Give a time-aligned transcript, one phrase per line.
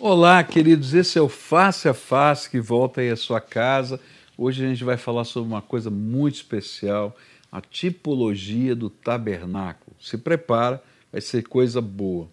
[0.00, 0.94] Olá, queridos.
[0.94, 3.98] Esse é o Face a Face que volta aí à sua casa.
[4.36, 7.16] Hoje a gente vai falar sobre uma coisa muito especial,
[7.50, 9.96] a tipologia do tabernáculo.
[10.00, 10.80] Se prepara,
[11.10, 12.28] vai ser coisa boa.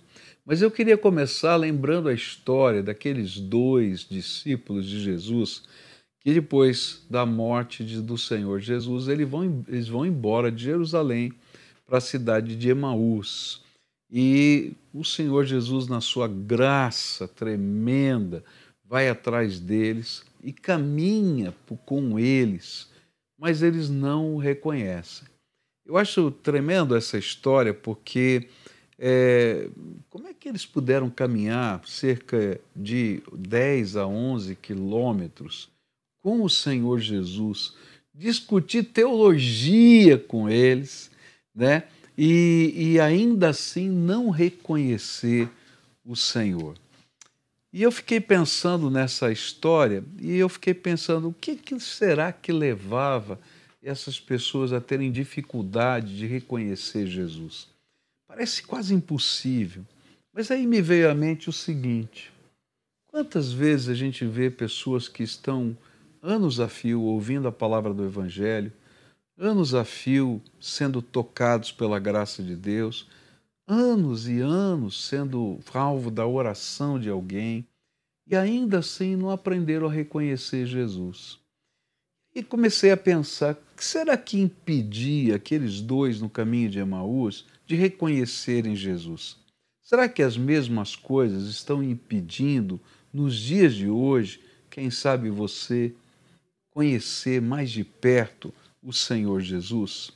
[0.46, 5.64] Mas eu queria começar lembrando a história daqueles dois discípulos de Jesus
[6.20, 11.34] que depois da morte do Senhor Jesus, eles vão, eles vão embora de Jerusalém
[11.88, 13.65] para a cidade de Emaús.
[14.10, 18.44] E o Senhor Jesus, na sua graça tremenda,
[18.84, 21.54] vai atrás deles e caminha
[21.86, 22.88] com eles,
[23.38, 25.28] mas eles não o reconhecem.
[25.86, 28.48] Eu acho tremendo essa história porque
[28.98, 29.70] é,
[30.10, 35.70] como é que eles puderam caminhar cerca de 10 a 11 quilômetros
[36.22, 37.76] com o Senhor Jesus,
[38.14, 41.12] discutir teologia com eles,
[41.54, 41.84] né?
[42.18, 45.50] E, e ainda assim não reconhecer
[46.06, 46.76] o Senhor.
[47.74, 52.52] E eu fiquei pensando nessa história e eu fiquei pensando o que, que será que
[52.52, 53.40] levava
[53.84, 57.68] essas pessoas a terem dificuldade de reconhecer Jesus.
[58.28, 59.86] Parece quase impossível.
[60.34, 62.32] Mas aí me veio à mente o seguinte:
[63.08, 65.78] quantas vezes a gente vê pessoas que estão
[66.22, 68.74] anos a fio ouvindo a palavra do Evangelho,
[69.38, 73.08] anos a fio sendo tocados pela graça de Deus,
[73.68, 77.68] anos e anos sendo alvo da oração de alguém
[78.28, 81.40] e ainda assim não aprenderam a reconhecer Jesus.
[82.34, 87.46] E comecei a pensar: o que será que impedia aqueles dois no caminho de Emaús
[87.66, 89.38] de reconhecerem Jesus?
[89.82, 92.80] Será que as mesmas coisas estão impedindo,
[93.14, 95.94] nos dias de hoje, quem sabe você,
[96.72, 98.54] conhecer mais de perto
[98.86, 100.12] o Senhor Jesus?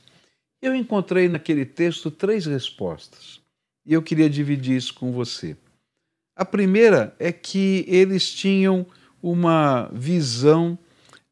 [0.62, 3.40] Eu encontrei naquele texto três respostas
[3.84, 5.56] e eu queria dividir isso com você.
[6.36, 8.86] A primeira é que eles tinham
[9.22, 10.78] uma visão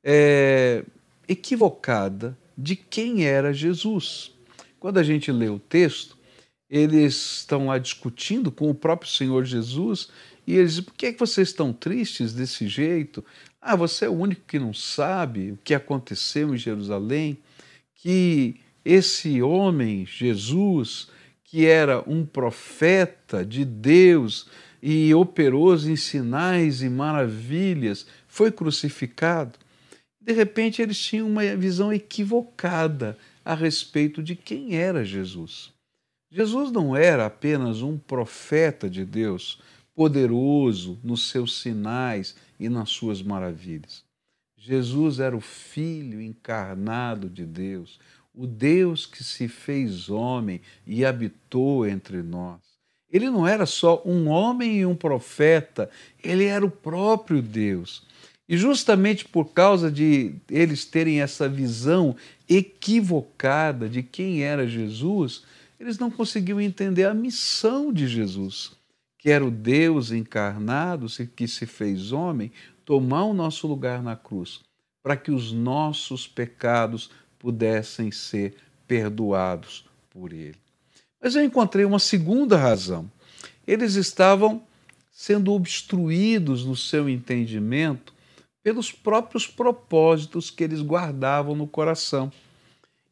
[0.03, 0.85] é,
[1.27, 4.33] equivocada de quem era Jesus.
[4.81, 6.19] Quando a gente lê o texto,
[6.69, 10.09] eles estão lá discutindo com o próprio Senhor Jesus
[10.49, 13.23] e eles dizem: por que, é que vocês estão tristes desse jeito?
[13.61, 17.37] Ah, você é o único que não sabe o que aconteceu em Jerusalém,
[17.97, 21.09] que esse homem, Jesus,
[21.45, 24.49] que era um profeta de Deus
[24.83, 29.53] e operoso em sinais e maravilhas, foi crucificado.
[30.19, 35.71] De repente, eles tinham uma visão equivocada a respeito de quem era Jesus.
[36.31, 39.59] Jesus não era apenas um profeta de Deus,
[39.99, 44.05] poderoso nos seus sinais e nas suas maravilhas.
[44.57, 47.99] Jesus era o Filho encarnado de Deus,
[48.33, 52.61] o Deus que se fez homem e habitou entre nós.
[53.11, 55.91] Ele não era só um homem e um profeta,
[56.23, 58.07] ele era o próprio Deus.
[58.49, 62.15] E justamente por causa de eles terem essa visão
[62.49, 65.43] equivocada de quem era Jesus,
[65.81, 68.78] eles não conseguiam entender a missão de Jesus
[69.19, 72.53] que era o Deus encarnado, que se fez homem,
[72.85, 74.61] tomar o nosso lugar na cruz,
[75.03, 78.57] para que os nossos pecados pudessem ser
[78.87, 80.57] perdoados por Ele.
[81.21, 83.11] Mas eu encontrei uma segunda razão.
[83.67, 84.63] Eles estavam
[85.11, 88.15] sendo obstruídos no seu entendimento
[88.63, 92.33] pelos próprios propósitos que eles guardavam no coração.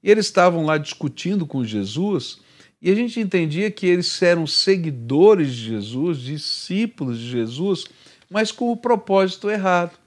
[0.02, 2.40] E eles estavam lá discutindo com Jesus
[2.80, 7.86] e a gente entendia que eles eram seguidores de Jesus, discípulos de Jesus,
[8.30, 9.98] mas com o propósito errado.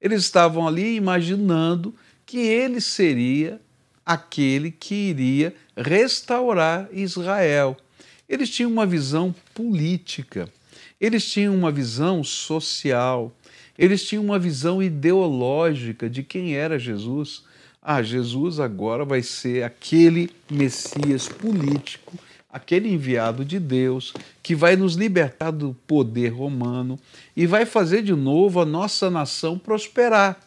[0.00, 1.94] Eles estavam ali imaginando
[2.26, 3.60] que ele seria
[4.04, 7.76] aquele que iria restaurar Israel.
[8.28, 10.48] Eles tinham uma visão política,
[11.00, 13.34] eles tinham uma visão social,
[13.78, 17.44] eles tinham uma visão ideológica de quem era Jesus.
[17.82, 22.12] Ah, Jesus agora vai ser aquele Messias político,
[22.48, 26.98] aquele enviado de Deus, que vai nos libertar do poder romano
[27.34, 30.38] e vai fazer de novo a nossa nação prosperar.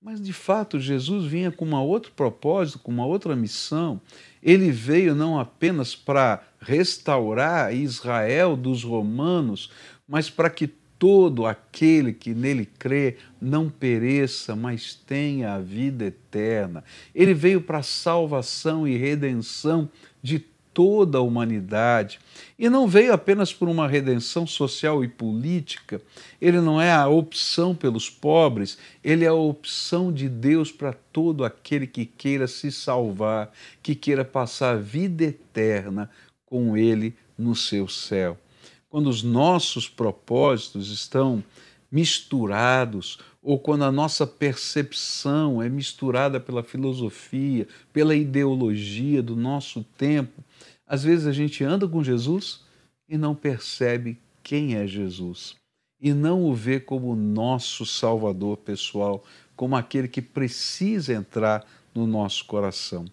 [0.00, 4.00] Mas de fato, Jesus vinha com um outro propósito, com uma outra missão.
[4.42, 9.70] Ele veio não apenas para restaurar Israel dos romanos,
[10.08, 10.66] mas para que
[10.98, 16.82] todo aquele que nele crê não pereça, mas tenha a vida eterna.
[17.14, 19.88] Ele veio para a salvação e redenção
[20.22, 20.44] de
[20.78, 22.20] toda a humanidade.
[22.56, 26.00] E não veio apenas por uma redenção social e política,
[26.40, 31.44] ele não é a opção pelos pobres, ele é a opção de Deus para todo
[31.44, 33.52] aquele que queira se salvar,
[33.82, 36.08] que queira passar a vida eterna
[36.46, 38.38] com ele no seu céu.
[38.88, 41.42] Quando os nossos propósitos estão
[41.90, 50.44] misturados ou quando a nossa percepção é misturada pela filosofia, pela ideologia do nosso tempo,
[50.86, 52.64] às vezes a gente anda com Jesus
[53.08, 55.56] e não percebe quem é Jesus
[56.00, 59.24] e não o vê como nosso Salvador pessoal,
[59.56, 63.06] como aquele que precisa entrar no nosso coração.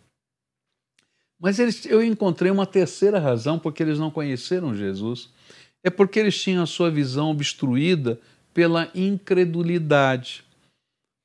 [1.39, 5.29] Mas eles, eu encontrei uma terceira razão porque eles não conheceram Jesus.
[5.83, 8.19] É porque eles tinham a sua visão obstruída
[8.53, 10.43] pela incredulidade.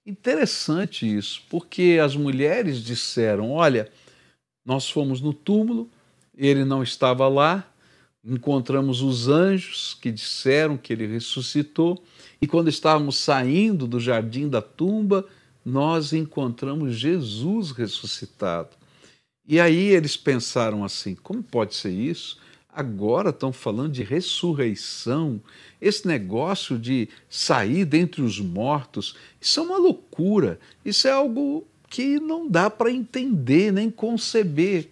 [0.07, 3.91] Interessante isso, porque as mulheres disseram: Olha,
[4.67, 5.89] nós fomos no túmulo,
[6.37, 7.67] ele não estava lá,
[8.25, 12.03] encontramos os anjos que disseram que ele ressuscitou,
[12.41, 15.27] e quando estávamos saindo do jardim da tumba,
[15.65, 18.80] nós encontramos Jesus ressuscitado.
[19.51, 22.39] E aí eles pensaram assim: como pode ser isso?
[22.73, 25.43] Agora estão falando de ressurreição.
[25.81, 30.61] Esse negócio de sair dentre os mortos, isso é uma loucura.
[30.85, 34.89] Isso é algo que não dá para entender nem conceber.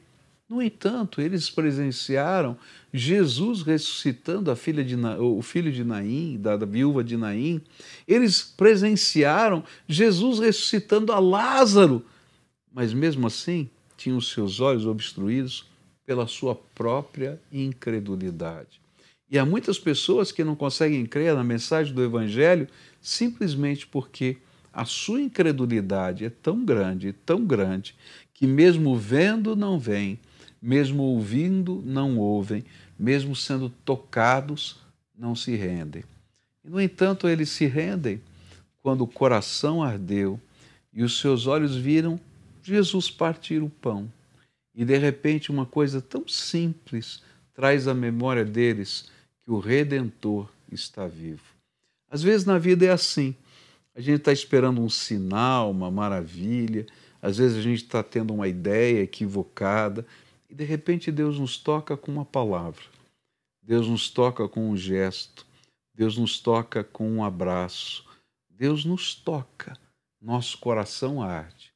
[0.48, 2.56] No entanto, eles presenciaram
[2.92, 7.60] Jesus ressuscitando a filha de, o filho de Naim, da, da viúva de Naim.
[8.08, 12.04] Eles presenciaram Jesus ressuscitando a Lázaro.
[12.74, 15.66] Mas mesmo assim, tinham seus olhos obstruídos
[16.06, 18.80] pela sua própria incredulidade.
[19.30, 22.66] E há muitas pessoas que não conseguem crer na mensagem do Evangelho
[23.00, 24.38] simplesmente porque
[24.72, 27.94] a sua incredulidade é tão grande, tão grande,
[28.32, 30.18] que mesmo vendo não veem,
[30.62, 32.64] mesmo ouvindo não ouvem,
[32.98, 34.78] mesmo sendo tocados
[35.16, 36.04] não se rendem.
[36.64, 38.22] No entanto, eles se rendem
[38.82, 40.40] quando o coração ardeu
[40.92, 42.18] e os seus olhos viram
[42.68, 44.12] Jesus partir o pão.
[44.74, 47.22] E de repente, uma coisa tão simples
[47.52, 49.10] traz à memória deles
[49.40, 51.42] que o Redentor está vivo.
[52.10, 53.34] Às vezes na vida é assim.
[53.94, 56.86] A gente está esperando um sinal, uma maravilha,
[57.20, 60.06] às vezes a gente está tendo uma ideia equivocada.
[60.48, 62.84] E de repente Deus nos toca com uma palavra,
[63.62, 65.44] Deus nos toca com um gesto,
[65.92, 68.04] Deus nos toca com um abraço,
[68.48, 69.76] Deus nos toca,
[70.20, 71.72] nosso coração arde.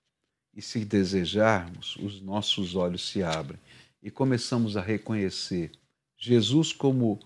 [0.55, 3.59] E se desejarmos, os nossos olhos se abrem
[4.03, 5.71] e começamos a reconhecer
[6.17, 7.19] Jesus como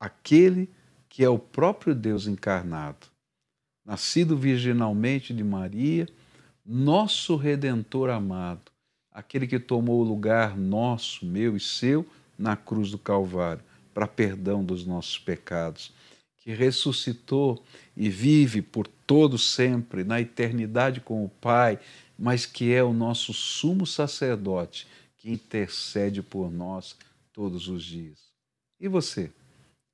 [0.00, 0.68] aquele
[1.08, 3.06] que é o próprio Deus encarnado,
[3.84, 6.08] nascido virginalmente de Maria,
[6.64, 8.72] nosso redentor amado,
[9.10, 12.04] aquele que tomou o lugar nosso, meu e seu
[12.36, 13.62] na cruz do Calvário,
[13.94, 15.92] para perdão dos nossos pecados,
[16.36, 17.64] que ressuscitou
[17.96, 21.78] e vive por todo sempre na eternidade com o Pai
[22.18, 24.86] mas que é o nosso sumo sacerdote
[25.16, 26.96] que intercede por nós
[27.32, 28.32] todos os dias.
[28.80, 29.32] E você,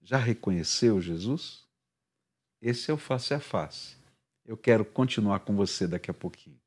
[0.02, 1.64] já reconheceu Jesus?
[2.60, 3.96] Esse é o face a face.
[4.44, 6.61] Eu quero continuar com você daqui a pouquinho.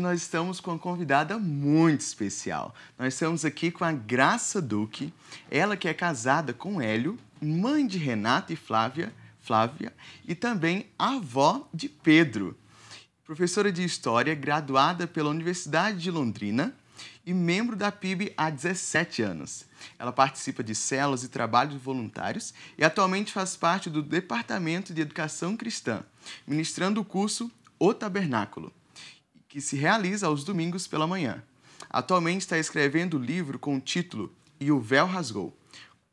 [0.00, 2.74] Hoje nós estamos com uma convidada muito especial.
[2.98, 5.12] Nós estamos aqui com a Graça Duque,
[5.50, 9.92] ela que é casada com Hélio, mãe de Renata e Flávia, Flávia
[10.26, 12.56] e também avó de Pedro.
[13.24, 16.74] Professora de História, graduada pela Universidade de Londrina
[17.24, 19.66] e membro da PIB há 17 anos.
[19.98, 25.56] Ela participa de células e trabalhos voluntários e atualmente faz parte do Departamento de Educação
[25.56, 26.02] Cristã,
[26.46, 28.72] ministrando o curso O Tabernáculo
[29.50, 31.42] que se realiza aos domingos pela manhã.
[31.90, 35.52] Atualmente está escrevendo o livro com o título E o Véu Rasgou,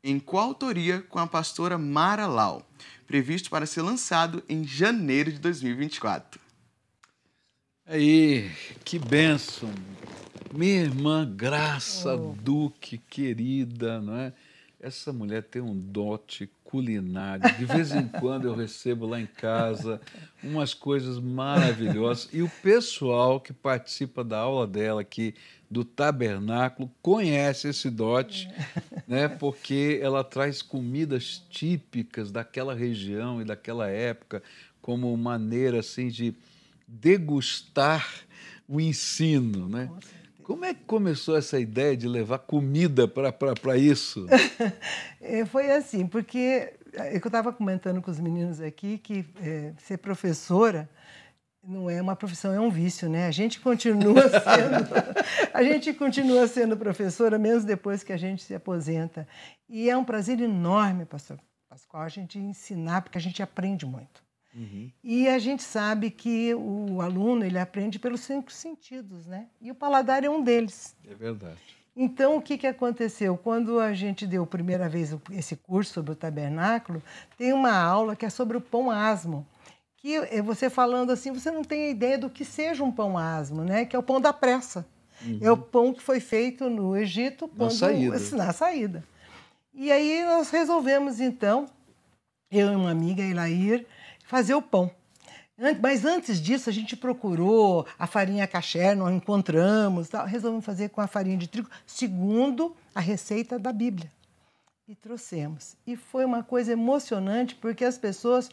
[0.02, 2.68] em coautoria com a pastora Mara Lau,
[3.06, 6.40] previsto para ser lançado em janeiro de 2024.
[7.86, 8.50] Aí,
[8.84, 9.72] que bênção!
[10.52, 12.34] Minha irmã Graça oh.
[12.42, 14.32] Duque, querida, não é?
[14.80, 17.56] Essa mulher tem um dote culinário.
[17.56, 19.98] De vez em quando eu recebo lá em casa
[20.44, 22.28] umas coisas maravilhosas.
[22.30, 25.34] E o pessoal que participa da aula dela aqui
[25.70, 28.50] do tabernáculo conhece esse dote,
[29.08, 29.28] né?
[29.28, 34.42] Porque ela traz comidas típicas daquela região e daquela época
[34.82, 36.34] como maneira assim de
[36.86, 38.06] degustar
[38.68, 39.86] o ensino, né?
[39.90, 40.17] Nossa.
[40.48, 44.26] Como é que começou essa ideia de levar comida para isso?
[45.20, 49.98] É, foi assim, porque é, eu estava comentando com os meninos aqui que é, ser
[49.98, 50.88] professora
[51.62, 53.26] não é uma profissão, é um vício, né?
[53.26, 58.54] A gente continua sendo, a gente continua sendo professora mesmo depois que a gente se
[58.54, 59.28] aposenta.
[59.68, 61.38] E é um prazer enorme, pastor
[61.68, 64.22] Pascoal, a gente ensinar, porque a gente aprende muito.
[64.58, 64.90] Uhum.
[65.04, 69.46] E a gente sabe que o aluno ele aprende pelos cinco sentidos, né?
[69.60, 70.96] E o paladar é um deles.
[71.08, 71.60] É verdade.
[71.96, 73.36] Então, o que, que aconteceu?
[73.36, 77.02] Quando a gente deu a primeira vez esse curso sobre o tabernáculo,
[77.36, 79.46] tem uma aula que é sobre o pão asmo
[79.98, 83.64] que é você falando assim, você não tem ideia do que seja um pão asmo,
[83.64, 83.84] né?
[83.84, 84.86] Que é o pão da pressa.
[85.20, 85.38] Uhum.
[85.42, 88.36] É o pão que foi feito no Egito quando, na saída.
[88.36, 89.04] Na saída.
[89.74, 91.66] E aí nós resolvemos, então,
[92.50, 93.84] eu e uma amiga, Elair,
[94.28, 94.90] fazer o pão.
[95.80, 100.24] Mas antes disso, a gente procurou a farinha caché, nós encontramos, tal.
[100.24, 104.12] resolvemos fazer com a farinha de trigo, segundo a receita da Bíblia.
[104.86, 105.76] E trouxemos.
[105.84, 108.48] E foi uma coisa emocionante, porque as pessoas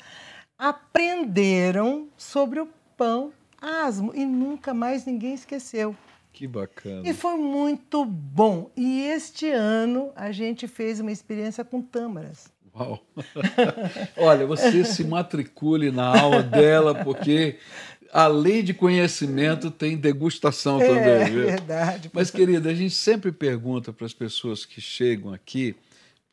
[0.57, 5.95] aprenderam sobre o pão asmo e nunca mais ninguém esqueceu.
[6.31, 7.07] Que bacana.
[7.07, 8.71] E foi muito bom.
[8.75, 12.51] E este ano a gente fez uma experiência com tâmaras.
[12.75, 13.05] Uau!
[14.17, 17.57] Olha, você se matricule na aula dela, porque
[18.11, 21.03] além de conhecimento, tem degustação é, também.
[21.03, 22.11] É verdade.
[22.13, 25.75] Mas, querida, a gente sempre pergunta para as pessoas que chegam aqui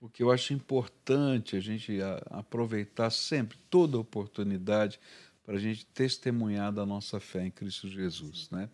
[0.02, 4.98] porque eu acho importante a gente aproveitar sempre toda oportunidade
[5.44, 8.68] para a gente testemunhar da nossa fé em Cristo Jesus, né?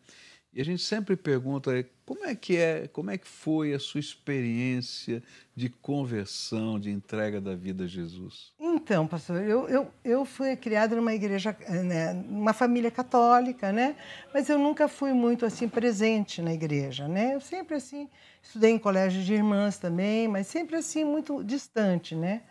[0.53, 4.01] E a gente sempre pergunta como é que é, como é que foi a sua
[4.01, 5.23] experiência
[5.55, 8.55] de conversão, de entrega da vida a Jesus?
[8.59, 13.95] Então, pastor, eu, eu, eu fui criada numa igreja, né, numa família católica, né?
[14.33, 17.35] Mas eu nunca fui muito assim presente na igreja, né?
[17.35, 18.09] Eu sempre assim
[18.43, 22.43] estudei em colégio de irmãs também, mas sempre assim muito distante, né?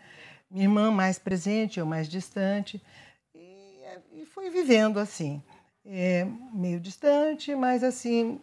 [0.48, 2.80] Minha irmã mais presente, eu mais distante
[3.34, 5.42] e, e fui vivendo assim
[5.88, 8.38] é, meio distante, mas assim,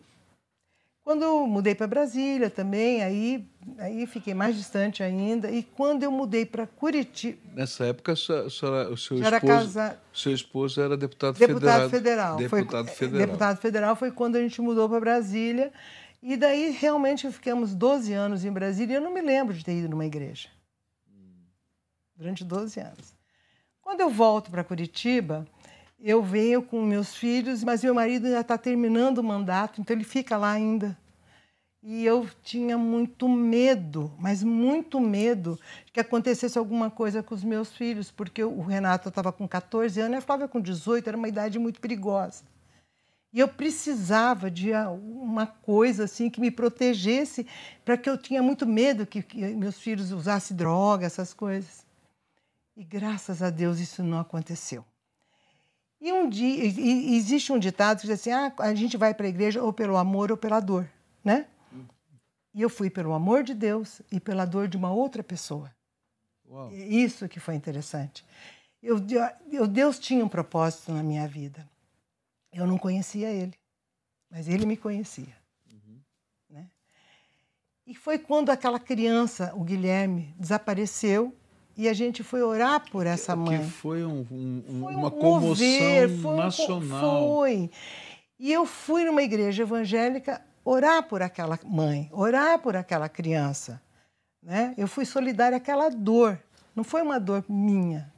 [1.03, 3.47] quando eu mudei para Brasília também, aí,
[3.77, 5.51] aí fiquei mais distante ainda.
[5.51, 7.37] E quando eu mudei para Curitiba.
[7.53, 9.99] Nessa época, a senhora, o seu esposo, casa...
[10.11, 12.37] seu esposo era deputado, deputado federal.
[12.37, 12.37] federal.
[12.37, 13.27] Deputado foi, federal.
[13.27, 15.71] Deputado federal foi quando a gente mudou para Brasília.
[16.23, 19.77] E daí realmente ficamos 12 anos em Brasília e eu não me lembro de ter
[19.77, 20.49] ido numa igreja.
[22.15, 23.13] Durante 12 anos.
[23.79, 25.45] Quando eu volto para Curitiba,
[26.07, 30.03] eu venho com meus filhos, mas meu marido já está terminando o mandato, então ele
[30.03, 30.95] fica lá ainda.
[31.81, 35.59] E eu tinha muito medo, mas muito medo
[35.91, 40.15] que acontecesse alguma coisa com os meus filhos, porque o Renato estava com 14 anos
[40.15, 42.43] e a Flávia com 18, era uma idade muito perigosa.
[43.33, 47.47] E eu precisava de uma coisa assim que me protegesse,
[47.83, 51.83] para que eu tinha muito medo que, que meus filhos usassem droga, essas coisas.
[52.77, 54.85] E graças a Deus isso não aconteceu.
[56.05, 59.25] E um dia, e, existe um ditado que diz assim: ah, a gente vai para
[59.25, 60.87] a igreja ou pelo amor ou pela dor,
[61.23, 61.47] né?
[62.53, 65.75] E eu fui pelo amor de Deus e pela dor de uma outra pessoa.
[66.47, 66.71] Uau.
[66.71, 68.23] Isso que foi interessante.
[68.83, 68.97] Eu,
[69.51, 71.67] eu, Deus tinha um propósito na minha vida.
[72.53, 73.55] Eu não conhecia Ele,
[74.29, 75.35] mas Ele me conhecia.
[75.71, 75.99] Uhum.
[76.51, 76.69] Né?
[77.87, 81.35] E foi quando aquela criança, o Guilherme, desapareceu
[81.77, 83.59] e a gente foi orar por essa mãe.
[83.59, 87.01] Que foi, um, um, foi uma comoção mover, foi nacional.
[87.01, 87.69] Foi.
[88.39, 93.81] E eu fui numa igreja evangélica orar por aquela mãe, orar por aquela criança.
[94.41, 94.73] Né?
[94.77, 96.41] Eu fui solidária àquela dor.
[96.75, 98.13] Não foi uma dor minha.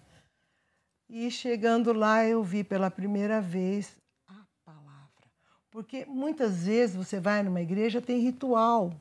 [1.10, 3.96] E chegando lá, eu vi pela primeira vez
[4.28, 5.32] a palavra.
[5.72, 8.94] Porque muitas vezes você vai numa igreja, tem ritual,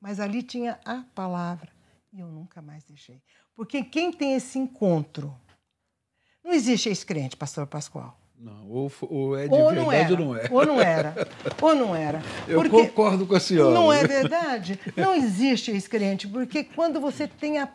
[0.00, 1.72] mas ali tinha a palavra.
[2.12, 3.20] E eu nunca mais deixei.
[3.56, 5.34] Porque quem tem esse encontro.
[6.42, 8.18] Não existe ex-crente, pastor Pascoal.
[8.38, 10.48] Não, ou, ou é de ou verdade ou não é.
[10.50, 11.14] Ou não era.
[11.62, 12.22] Ou não era.
[12.46, 13.72] Eu porque concordo com a senhora.
[13.72, 14.78] Não é verdade?
[14.96, 17.68] Não existe ex-crente, porque quando você tem a,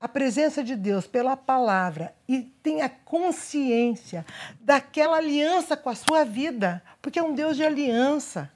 [0.00, 4.24] a presença de Deus pela palavra e tem a consciência
[4.60, 8.50] daquela aliança com a sua vida, porque é um Deus de aliança.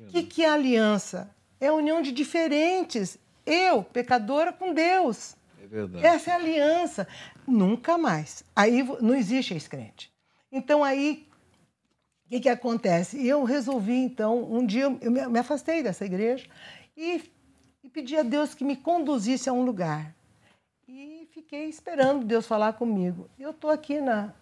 [0.00, 1.30] O é que, que é aliança?
[1.60, 3.16] É a união de diferentes.
[3.46, 5.36] Eu, pecadora, com Deus.
[5.70, 6.04] Verdade.
[6.04, 7.06] Essa é a aliança.
[7.46, 8.42] Nunca mais.
[8.56, 10.12] Aí não existe ex-crente.
[10.50, 11.28] Então aí,
[12.26, 13.24] o que, que acontece?
[13.24, 16.48] Eu resolvi, então, um dia eu me afastei dessa igreja
[16.96, 17.22] e,
[17.84, 20.12] e pedi a Deus que me conduzisse a um lugar.
[20.88, 23.30] E fiquei esperando Deus falar comigo.
[23.38, 24.34] Eu estou aqui na,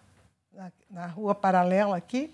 [0.51, 2.33] na, na rua paralela aqui,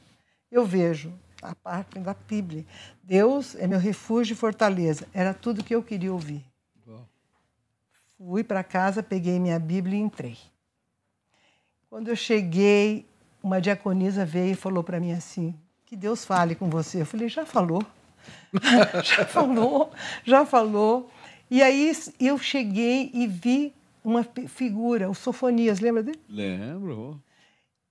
[0.50, 2.66] eu vejo a parte da Bíblia.
[3.04, 5.06] Deus é meu refúgio e fortaleza.
[5.14, 6.46] Era tudo que eu queria ouvir.
[8.28, 10.38] Fui para casa, peguei minha Bíblia e entrei.
[11.88, 13.06] Quando eu cheguei,
[13.44, 15.54] uma diaconisa veio e falou para mim assim:
[15.86, 17.02] que Deus fale com você.
[17.02, 17.86] Eu falei: já falou.
[19.04, 19.92] já falou,
[20.24, 21.12] já falou.
[21.52, 23.72] E aí eu cheguei e vi
[24.04, 26.20] uma figura, o Sofonias, lembra dele?
[26.28, 27.22] Lembro.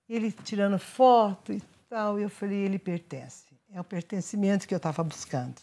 [0.09, 2.19] Ele tirando foto e tal.
[2.19, 3.45] E eu falei: ele pertence.
[3.71, 5.61] É o pertencimento que eu estava buscando.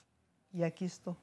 [0.55, 1.15] E aqui estou.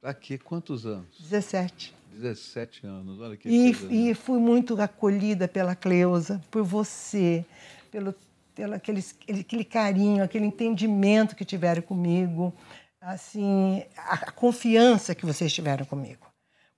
[0.00, 1.20] Aqui, quantos anos?
[1.20, 2.01] 17.
[2.12, 3.92] 17 anos, olha que e, coisa.
[3.92, 7.44] E fui muito acolhida pela Cleusa, por você,
[7.90, 8.14] pelo,
[8.54, 9.04] pelo aquele,
[9.40, 12.52] aquele carinho, aquele entendimento que tiveram comigo,
[13.00, 16.26] assim, a, a confiança que vocês tiveram comigo.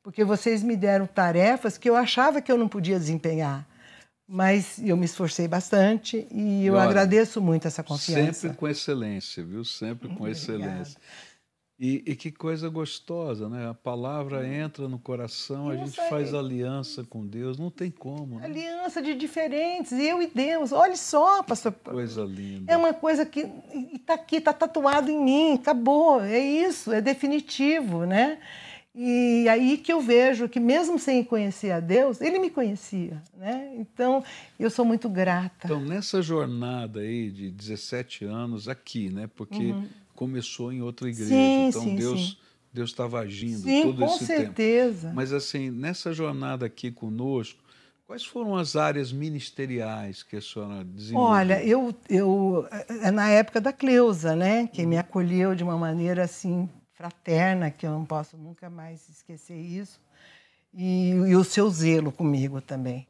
[0.02, 3.66] Porque vocês me deram tarefas que eu achava que eu não podia desempenhar.
[4.26, 8.40] Mas eu me esforcei bastante e eu Olha, agradeço muito essa confiança.
[8.40, 9.64] Sempre com excelência, viu?
[9.64, 10.98] Sempre com excelência.
[11.78, 13.68] E, e, que coisa gostosa, né?
[13.68, 18.38] A palavra entra no coração, a gente faz aliança com Deus, não tem como.
[18.38, 18.44] Né?
[18.44, 20.70] Aliança de diferentes, eu e Deus.
[20.70, 21.72] Olha só, pastor.
[21.72, 22.72] Coisa linda.
[22.72, 23.50] É uma coisa que
[23.92, 28.38] está aqui, está tatuado em mim, acabou, é isso, é definitivo, né?
[28.94, 33.74] E aí que eu vejo que mesmo sem conhecer a Deus, ele me conhecia, né?
[33.76, 34.22] Então,
[34.56, 35.66] eu sou muito grata.
[35.66, 39.28] Então, nessa jornada aí de 17 anos aqui, né?
[39.34, 39.88] Porque uhum.
[40.14, 41.30] Começou em outra igreja.
[41.30, 42.36] Sim, então, sim, Deus sim.
[42.74, 45.02] Deus estava agindo sim, todo com esse certeza.
[45.02, 45.14] tempo.
[45.14, 47.62] Mas assim, nessa jornada aqui conosco,
[48.04, 51.30] quais foram as áreas ministeriais que a senhora desenvolveu?
[51.30, 52.66] Olha, eu eu
[53.00, 57.86] é na época da Cleusa, né, que me acolheu de uma maneira assim fraterna, que
[57.86, 60.00] eu não posso nunca mais esquecer isso,
[60.72, 63.06] e, e o seu zelo comigo também.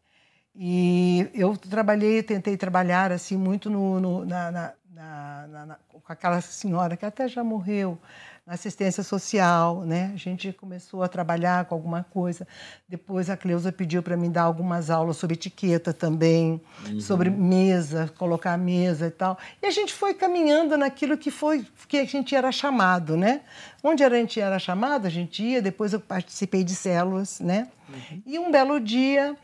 [0.54, 6.96] E eu trabalhei, tentei trabalhar assim muito no, no na, na, na, com aquela senhora
[6.96, 7.98] que até já morreu,
[8.46, 10.10] na assistência social, né?
[10.12, 12.46] A gente começou a trabalhar com alguma coisa.
[12.86, 17.00] Depois a Cleusa pediu para mim dar algumas aulas sobre etiqueta também, uhum.
[17.00, 19.38] sobre mesa, colocar a mesa e tal.
[19.62, 23.40] E a gente foi caminhando naquilo que foi que a gente era chamado, né?
[23.82, 25.62] Onde a gente era chamado, a gente ia.
[25.62, 27.68] Depois eu participei de células, né?
[27.88, 28.22] Uhum.
[28.26, 29.34] E um belo dia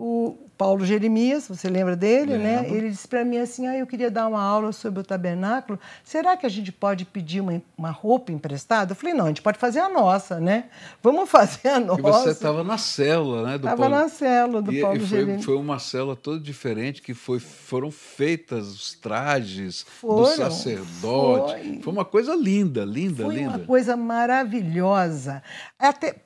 [0.00, 2.66] o Paulo Jeremias, você lembra dele, né?
[2.66, 5.78] Ele disse para mim assim: ah, eu queria dar uma aula sobre o tabernáculo.
[6.02, 8.92] Será que a gente pode pedir uma, uma roupa emprestada?
[8.92, 10.64] Eu falei: não, a gente pode fazer a nossa, né?
[11.02, 12.00] Vamos fazer a nossa.
[12.00, 13.56] E você estava na célula, né?
[13.56, 15.44] Estava na célula do e, Paulo e foi, Jeremias.
[15.44, 21.54] Foi uma célula toda diferente, que foi, foram feitas os trajes foram, do sacerdote.
[21.54, 21.80] Foi.
[21.82, 21.92] foi.
[21.92, 23.50] uma coisa linda, linda, foi linda.
[23.50, 25.42] Foi uma coisa maravilhosa.
[25.78, 26.16] Até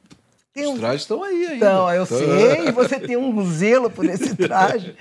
[0.55, 1.57] tem Os trajes estão aí ainda.
[1.57, 4.95] Então, eu sei, e você tem um zelo por esse traje.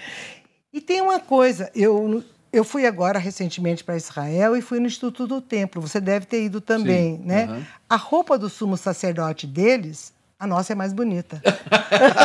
[0.73, 5.27] E tem uma coisa, eu, eu fui agora recentemente para Israel e fui no Instituto
[5.27, 5.79] do Templo.
[5.79, 7.67] Você deve ter ido também, Sim, né?
[7.87, 11.39] A roupa do sumo sacerdote deles, a nossa é mais bonita.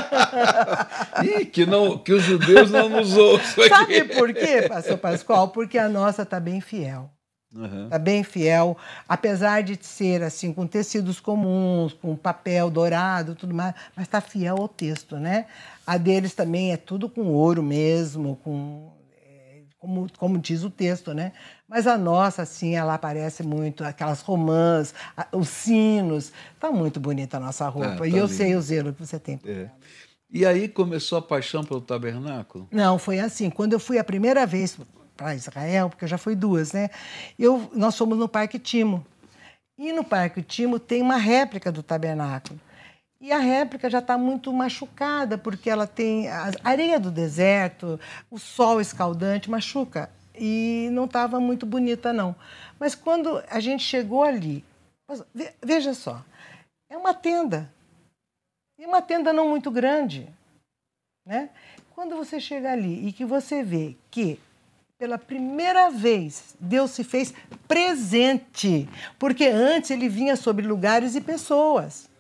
[1.22, 5.48] Ih, que, não, que os judeus não nos ouçam Sabe por quê, pastor Pascoal?
[5.48, 7.10] Porque a nossa está bem fiel.
[7.54, 7.88] Uhum.
[7.88, 8.76] Tá bem fiel,
[9.08, 14.56] apesar de ser assim com tecidos comuns, com papel dourado, tudo mais, mas está fiel
[14.58, 15.46] ao texto, né?
[15.87, 18.92] A deles também é tudo com ouro mesmo, com
[19.24, 21.32] é, como, como diz o texto, né?
[21.66, 24.94] Mas a nossa, assim, ela aparece muito, aquelas romãs,
[25.32, 26.32] os sinos.
[26.61, 27.94] Tá muito bonita a nossa roupa.
[27.94, 28.28] É, tá e eu lindo.
[28.28, 29.40] sei o zelo que você tem.
[29.46, 29.70] É.
[30.30, 32.68] E aí começou a paixão pelo tabernáculo?
[32.70, 33.48] Não, foi assim.
[33.48, 34.78] Quando eu fui a primeira vez
[35.18, 36.88] para Israel, porque eu já fui duas, né?
[37.37, 39.04] Eu, nós fomos no Parque Timo.
[39.76, 42.59] E no Parque Timo tem uma réplica do tabernáculo.
[43.20, 47.98] E a réplica já está muito machucada, porque ela tem a areia do deserto,
[48.31, 50.09] o sol escaldante machuca.
[50.37, 52.35] E não estava muito bonita, não.
[52.78, 54.64] Mas quando a gente chegou ali,
[55.61, 56.24] veja só,
[56.88, 57.68] é uma tenda.
[58.78, 60.28] E uma tenda não muito grande.
[61.26, 61.50] Né?
[61.92, 64.40] Quando você chega ali e que você vê que
[64.98, 67.32] pela primeira vez, Deus se fez
[67.68, 72.11] presente, porque antes ele vinha sobre lugares e pessoas.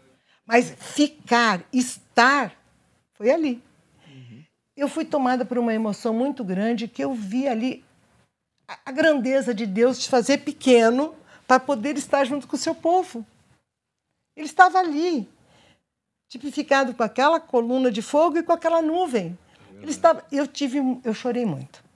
[0.46, 2.54] Mas ficar, estar,
[3.14, 3.60] foi ali.
[4.06, 4.44] Uhum.
[4.76, 7.84] Eu fui tomada por uma emoção muito grande que eu vi ali
[8.86, 11.14] a grandeza de Deus te fazer pequeno
[11.48, 13.26] para poder estar junto com o seu povo.
[14.36, 15.28] Ele estava ali,
[16.28, 19.36] tipificado com aquela coluna de fogo e com aquela nuvem.
[19.80, 21.87] Ele estava, eu tive, eu chorei muito.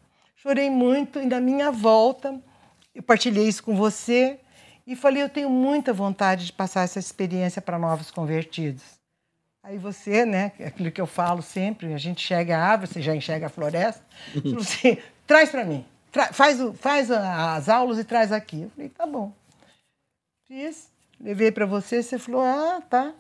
[0.43, 2.37] Chorei muito e na minha volta
[2.93, 4.41] eu partilhei isso com você
[4.85, 8.83] e falei: eu tenho muita vontade de passar essa experiência para novos convertidos.
[9.63, 13.01] Aí você, né, é aquilo que eu falo sempre, a gente enxerga a árvore, você
[13.01, 15.87] já enxerga a floresta, falou assim, traz para mim,
[16.33, 18.63] faz, faz as aulas e traz aqui.
[18.63, 19.33] Eu falei, tá bom.
[20.49, 23.15] Fiz, levei para você, você falou, ah, tá.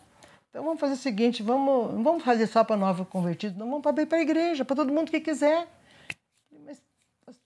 [0.50, 3.82] Então vamos fazer o seguinte, vamos, não vamos fazer só para novos convertidos, não vamos
[3.82, 5.68] para a igreja, para todo mundo que quiser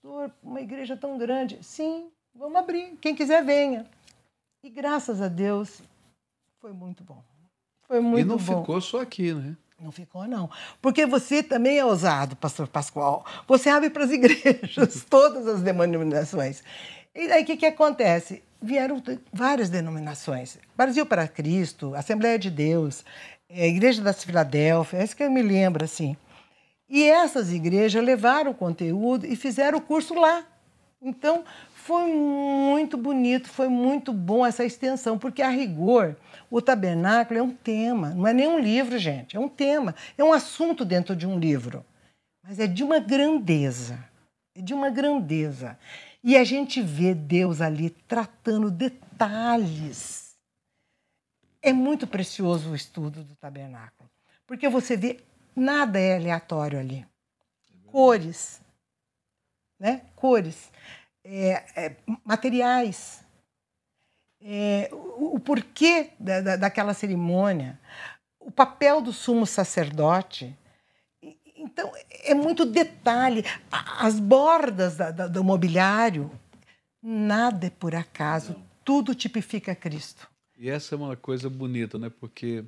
[0.07, 1.59] pastor, uma igreja tão grande.
[1.61, 2.97] Sim, vamos abrir.
[3.01, 3.85] Quem quiser, venha.
[4.63, 5.81] E graças a Deus,
[6.59, 7.21] foi muito bom.
[7.83, 8.33] Foi muito bom.
[8.33, 8.61] E não bom.
[8.61, 9.55] ficou só aqui, né?
[9.79, 10.49] Não ficou, não.
[10.81, 13.23] Porque você também é ousado, pastor Pascoal.
[13.47, 16.63] Você abre para as igrejas, todas as denominações.
[17.13, 18.43] E aí o que, que acontece?
[18.59, 20.57] Vieram várias denominações.
[20.75, 23.05] Brasil para Cristo, Assembleia de Deus,
[23.47, 26.17] é, Igreja das Filadélfia, é isso que eu me lembro, assim.
[26.89, 30.45] E essas igrejas levaram o conteúdo e fizeram o curso lá.
[31.01, 36.17] Então, foi muito bonito, foi muito bom essa extensão, porque a rigor,
[36.49, 40.23] o tabernáculo é um tema, não é nem um livro, gente, é um tema, é
[40.23, 41.85] um assunto dentro de um livro.
[42.43, 44.03] Mas é de uma grandeza,
[44.55, 45.77] é de uma grandeza.
[46.23, 50.35] E a gente vê Deus ali tratando detalhes.
[51.61, 54.09] É muito precioso o estudo do tabernáculo,
[54.45, 55.19] porque você vê
[55.57, 57.05] nada é aleatório ali.
[57.85, 58.61] Cores,
[59.79, 60.01] né?
[60.15, 60.71] Cores,
[61.23, 63.23] é, é, materiais,
[64.41, 67.79] é, o, o, porquê da, da, daquela cerimônia,
[68.39, 70.55] o papel do sumo sacerdote.
[71.55, 71.91] Então,
[72.23, 73.43] é muito detalhe.
[73.99, 76.31] As bordas da, do mobiliário,
[77.01, 80.29] nada é por acaso, tudo tipifica Cristo.
[80.57, 82.09] E essa é uma coisa bonita, né?
[82.09, 82.63] Porque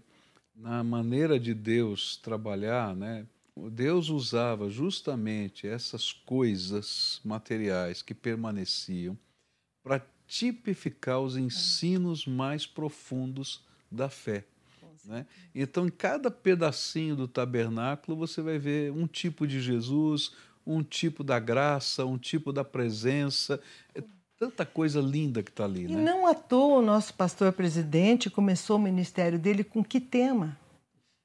[0.59, 3.25] na maneira de Deus trabalhar, né?
[3.71, 9.17] Deus usava justamente essas coisas materiais que permaneciam
[9.83, 14.45] para tipificar os ensinos mais profundos da fé.
[15.05, 15.25] Né?
[15.55, 20.31] Então, em cada pedacinho do tabernáculo, você vai ver um tipo de Jesus,
[20.65, 23.59] um tipo da graça, um tipo da presença.
[24.39, 25.83] Tanta coisa linda que está ali.
[25.83, 26.01] E né?
[26.01, 30.57] não à toa o nosso pastor presidente começou o ministério dele com que tema?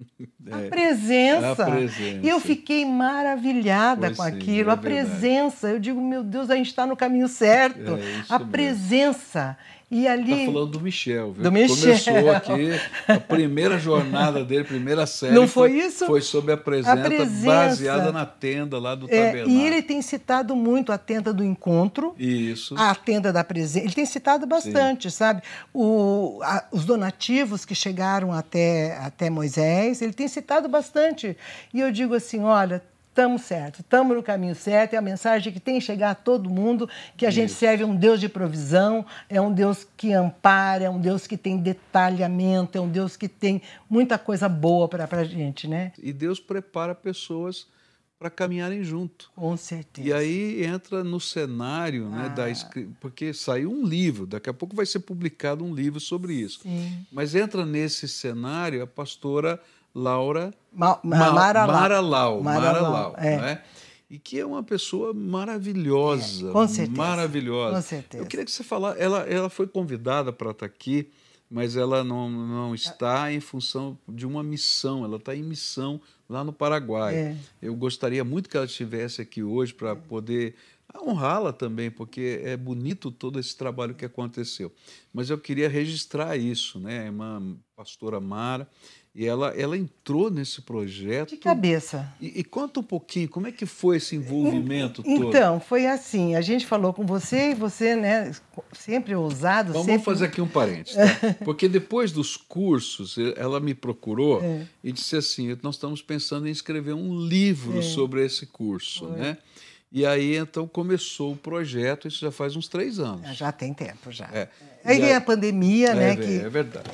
[0.47, 1.63] É, a, presença.
[1.63, 2.27] a, presença.
[2.27, 4.69] E eu fiquei maravilhada pois com sim, aquilo.
[4.69, 5.71] É a presença.
[5.71, 7.95] Eu digo, meu Deus, a gente está no caminho certo.
[7.95, 9.57] É a presença.
[9.95, 10.33] E ali.
[10.33, 11.45] Está falando do Michel, viu?
[11.45, 11.79] Do Michel.
[11.79, 12.71] Começou aqui
[13.07, 15.33] a primeira jornada dele, primeira série.
[15.33, 16.07] Não foi, foi isso?
[16.07, 19.57] Foi sobre a presença, a presença, baseada na tenda lá do é, tabernáculo.
[19.57, 22.13] E ele tem citado muito a tenda do encontro.
[22.19, 22.75] Isso.
[22.77, 23.87] A tenda da presença.
[23.87, 25.17] Ele tem citado bastante, Sim.
[25.17, 25.43] sabe?
[25.73, 31.37] O, a, os donativos que chegaram até, até Moisés, ele tem citado bastante.
[31.73, 32.83] E eu digo assim: olha,
[33.15, 36.51] estamos certo, estamos no caminho certo, é a mensagem que tem que chegar a todo
[36.51, 37.37] mundo, que a Isso.
[37.37, 41.37] gente serve um Deus de provisão, é um Deus que ampara, é um Deus que
[41.37, 45.93] tem detalhamento, é um Deus que tem muita coisa boa para a gente, né?
[46.03, 47.69] E Deus prepara pessoas
[48.19, 49.31] para caminharem junto.
[49.37, 50.09] Com certeza.
[50.09, 52.17] E aí entra no cenário, ah.
[52.17, 52.47] né, da
[52.99, 56.61] porque saiu um livro, daqui a pouco vai ser publicado um livro sobre isso.
[56.63, 57.07] Sim.
[57.13, 59.61] Mas entra nesse cenário a pastora
[59.95, 63.37] Laura Ma Ma Mara, Mara Lau, Mara Lau, é.
[63.37, 63.63] né?
[64.11, 67.77] E que é uma pessoa maravilhosa, é, com certeza, maravilhosa.
[67.77, 68.23] Com certeza.
[68.23, 71.11] Eu queria que você falasse, ela, ela foi convidada para estar aqui,
[71.51, 76.45] mas ela não, não está em função de uma missão, ela está em missão lá
[76.45, 77.15] no Paraguai.
[77.15, 77.37] É.
[77.63, 80.55] Eu gostaria muito que ela estivesse aqui hoje para poder
[81.03, 84.73] honrá-la também, porque é bonito todo esse trabalho que aconteceu.
[85.13, 87.01] Mas eu queria registrar isso, né?
[87.01, 88.69] A irmã pastora Mara,
[89.15, 91.31] e ela, ela entrou nesse projeto.
[91.31, 92.13] De cabeça.
[92.21, 95.29] E, e, conta um pouquinho, como é que foi esse envolvimento todo?
[95.29, 98.33] Então, foi assim, a gente falou com você e você, né,
[98.73, 99.73] sempre ousado.
[99.73, 100.05] Vamos sempre...
[100.05, 101.35] fazer aqui um parênteses, tá?
[101.45, 104.67] porque depois dos cursos, ela me procurou é.
[104.83, 107.83] e disse assim, nós estamos pensando em escrever um livro é.
[107.83, 109.17] sobre esse curso, foi.
[109.17, 109.39] né?
[109.95, 113.37] E aí, então, começou o projeto, isso já faz uns três anos.
[113.37, 114.29] Já tem tempo, já.
[114.33, 114.49] É.
[114.85, 116.17] Aí vem a pandemia, é, né?
[116.17, 116.91] que, é verdade.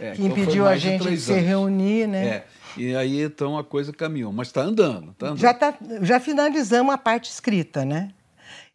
[0.00, 2.26] É, é, que então impediu a gente de, de se reunir, né?
[2.26, 2.46] É.
[2.78, 4.32] E aí, então, a coisa caminhou.
[4.32, 5.40] Mas está andando, tá andando.
[5.40, 8.14] Já, tá, já finalizamos a parte escrita, né?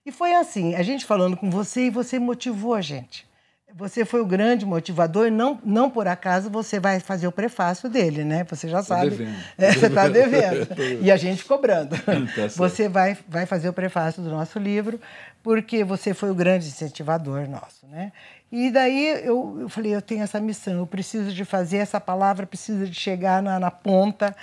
[0.05, 3.25] E foi assim, a gente falando com você e você motivou a gente.
[3.75, 8.23] Você foi o grande motivador, não, não por acaso você vai fazer o prefácio dele,
[8.23, 8.45] né?
[8.49, 9.09] Você já sabe.
[9.09, 9.35] Devendo.
[9.57, 10.67] É, você está devendo.
[11.01, 11.95] e a gente cobrando.
[11.97, 14.99] Tá você vai, vai fazer o prefácio do nosso livro,
[15.41, 18.11] porque você foi o grande incentivador nosso, né?
[18.55, 22.45] E daí eu, eu falei, eu tenho essa missão, eu preciso de fazer essa palavra,
[22.45, 24.35] precisa de chegar na, na ponta.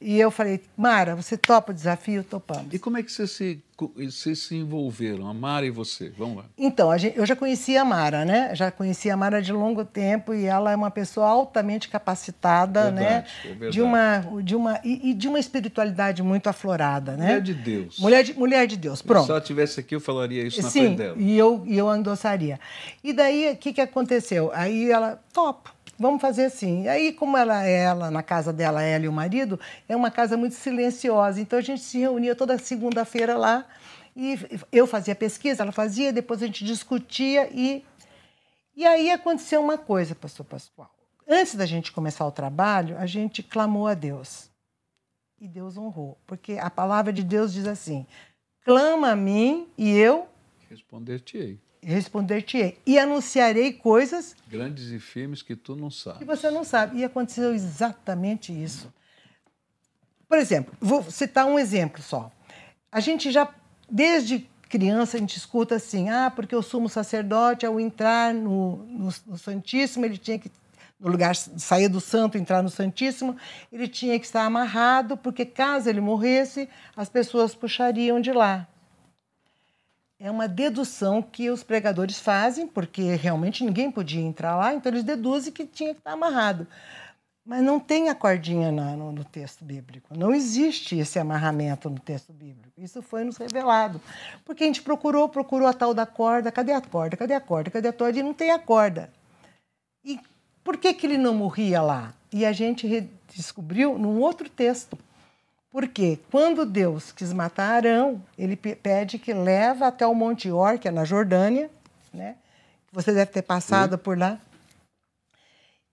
[0.00, 2.22] E eu falei, Mara, você topa o desafio?
[2.22, 2.72] Topamos.
[2.72, 3.62] E como é que vocês se,
[3.96, 6.10] vocês se envolveram, a Mara e você?
[6.10, 6.44] Vamos lá.
[6.58, 8.54] Então, gente, eu já conhecia a Mara, né?
[8.54, 13.04] Já conhecia a Mara de longo tempo e ela é uma pessoa altamente capacitada, verdade,
[13.04, 13.24] né?
[13.42, 13.72] É verdade.
[13.72, 17.26] De uma, de uma, e, e, de uma espiritualidade muito aflorada, né?
[17.26, 17.98] Mulher de Deus.
[17.98, 19.24] Mulher de, mulher de Deus, pronto.
[19.24, 21.16] Se ela estivesse aqui, eu falaria isso na Sim, frente dela.
[21.18, 22.60] e eu, e eu endossaria.
[23.02, 24.50] E daí, o que, que aconteceu?
[24.52, 26.88] Aí ela, topo vamos fazer assim.
[26.88, 30.54] Aí, como ela ela, na casa dela, ela e o marido, é uma casa muito
[30.54, 31.40] silenciosa.
[31.40, 33.66] Então a gente se reunia toda segunda-feira lá
[34.14, 34.38] E
[34.72, 37.84] eu fazia pesquisa, ela fazia, depois a gente discutia e.
[38.74, 40.90] E aí aconteceu uma coisa, pastor Pascoal.
[41.26, 44.50] Antes da gente começar o trabalho, a gente clamou a Deus.
[45.40, 46.18] E Deus honrou.
[46.26, 48.06] Porque a palavra de Deus diz assim:
[48.64, 50.28] clama a mim e eu
[50.68, 51.60] responder-te-ei.
[51.88, 52.78] Responder-te-ei.
[52.84, 56.18] E anunciarei coisas grandes e firmes que tu não sabes.
[56.18, 56.98] Que você não sabe.
[56.98, 58.92] E aconteceu exatamente isso.
[60.28, 62.32] Por exemplo, vou citar um exemplo só.
[62.90, 63.48] A gente já,
[63.88, 69.14] desde criança, a gente escuta assim: ah, porque o sumo sacerdote, ao entrar no, no,
[69.24, 70.50] no Santíssimo, ele tinha que
[70.98, 73.36] no lugar sair do santo, entrar no Santíssimo,
[73.70, 78.66] ele tinha que estar amarrado, porque caso ele morresse, as pessoas puxariam de lá.
[80.18, 85.04] É uma dedução que os pregadores fazem, porque realmente ninguém podia entrar lá, então eles
[85.04, 86.66] deduzem que tinha que estar amarrado.
[87.46, 90.18] Mas não tem a cordinha no, no, texto bíblico.
[90.18, 92.72] Não existe esse amarramento no texto bíblico.
[92.76, 94.00] Isso foi nos revelado.
[94.44, 96.50] Porque a gente procurou, procurou a tal da corda.
[96.50, 97.16] Cadê a corda?
[97.16, 97.70] Cadê a corda?
[97.70, 98.18] Cadê a corda?
[98.18, 99.12] E não tem a corda.
[100.04, 100.18] E
[100.64, 102.12] por que, que ele não morria lá?
[102.32, 104.98] E a gente descobriu num outro texto.
[105.76, 110.88] Porque quando Deus quis matar Arão, ele pede que leva até o Monte Or, que
[110.88, 111.68] é na Jordânia,
[112.14, 112.36] né?
[112.92, 114.40] Você deve ter passado por lá.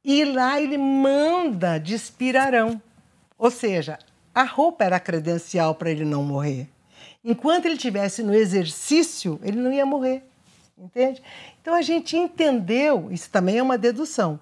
[0.02, 2.82] E lá ele manda despir Arão.
[3.38, 4.00] Ou seja,
[4.34, 6.70] a roupa era credencial para ele não morrer.
[7.22, 10.24] Enquanto ele estivesse no exercício, ele não ia morrer.
[10.78, 11.22] Entende?
[11.62, 14.40] Então a gente entendeu, isso também é uma dedução,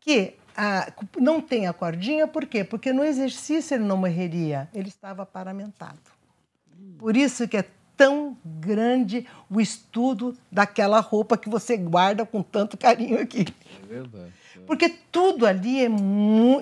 [0.00, 2.64] que a, não tem a cordinha, por quê?
[2.64, 6.00] Porque no exercício ele não morreria, ele estava paramentado.
[6.98, 7.64] Por isso que é
[7.96, 13.46] tão grande o estudo daquela roupa que você guarda com tanto carinho aqui.
[13.82, 14.32] É verdade.
[14.56, 14.60] É.
[14.60, 15.88] Porque tudo ali é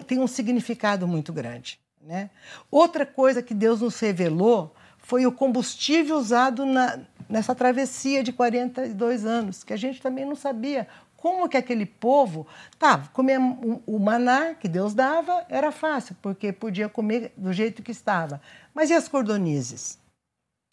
[0.07, 1.79] tem um significado muito grande.
[2.03, 2.31] Né?
[2.71, 9.25] Outra coisa que Deus nos revelou foi o combustível usado na, nessa travessia de 42
[9.25, 10.87] anos, que a gente também não sabia
[11.21, 12.47] como que aquele povo
[12.79, 13.39] tá, comer
[13.87, 18.41] o maná que Deus dava era fácil, porque podia comer do jeito que estava.
[18.75, 19.99] Mas e as cordonizes?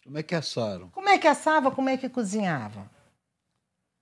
[0.02, 0.88] Como é que assaram?
[0.88, 2.90] Como é que assava, como é que cozinhava?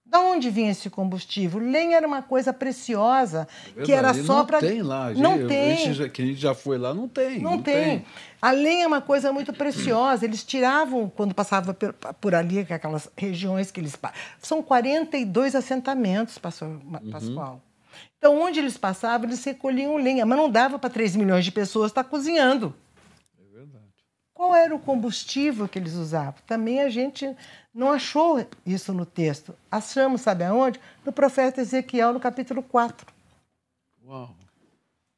[0.09, 1.61] Da onde vinha esse combustível?
[1.61, 4.61] Lenha era uma coisa preciosa, é que era só para.
[4.61, 5.11] Não tem lá.
[5.11, 5.93] Não eu, tem.
[5.93, 7.41] Já, que a gente já foi lá, não tem.
[7.41, 7.75] Não, não tem.
[7.75, 8.07] tem.
[8.41, 10.25] A lenha é uma coisa muito preciosa.
[10.25, 13.99] Eles tiravam, quando passava por, por ali, aquelas regiões que eles.
[14.41, 17.11] São 42 assentamentos, pastor uhum.
[17.11, 17.61] Pascoal.
[18.17, 21.91] Então, onde eles passavam, eles recolhiam lenha, mas não dava para 3 milhões de pessoas
[21.91, 22.75] estar cozinhando.
[24.37, 26.35] Qual era o combustível que eles usavam?
[26.47, 27.35] Também a gente
[27.73, 29.55] não achou isso no texto.
[29.71, 30.79] Achamos, sabe aonde?
[31.07, 33.07] No profeta Ezequiel, no capítulo 4.
[34.05, 34.37] Uau!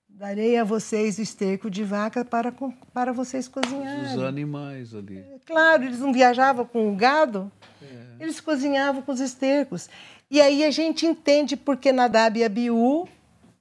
[0.09, 2.55] Darei a vocês esterco de vaca para,
[2.95, 4.05] para vocês cozinharem.
[4.05, 5.19] Os animais ali.
[5.19, 7.51] É, claro, eles não viajavam com o gado,
[7.83, 8.23] é.
[8.23, 9.91] eles cozinhavam com os estercos.
[10.31, 13.09] E aí a gente entende porque Nadab e Abiú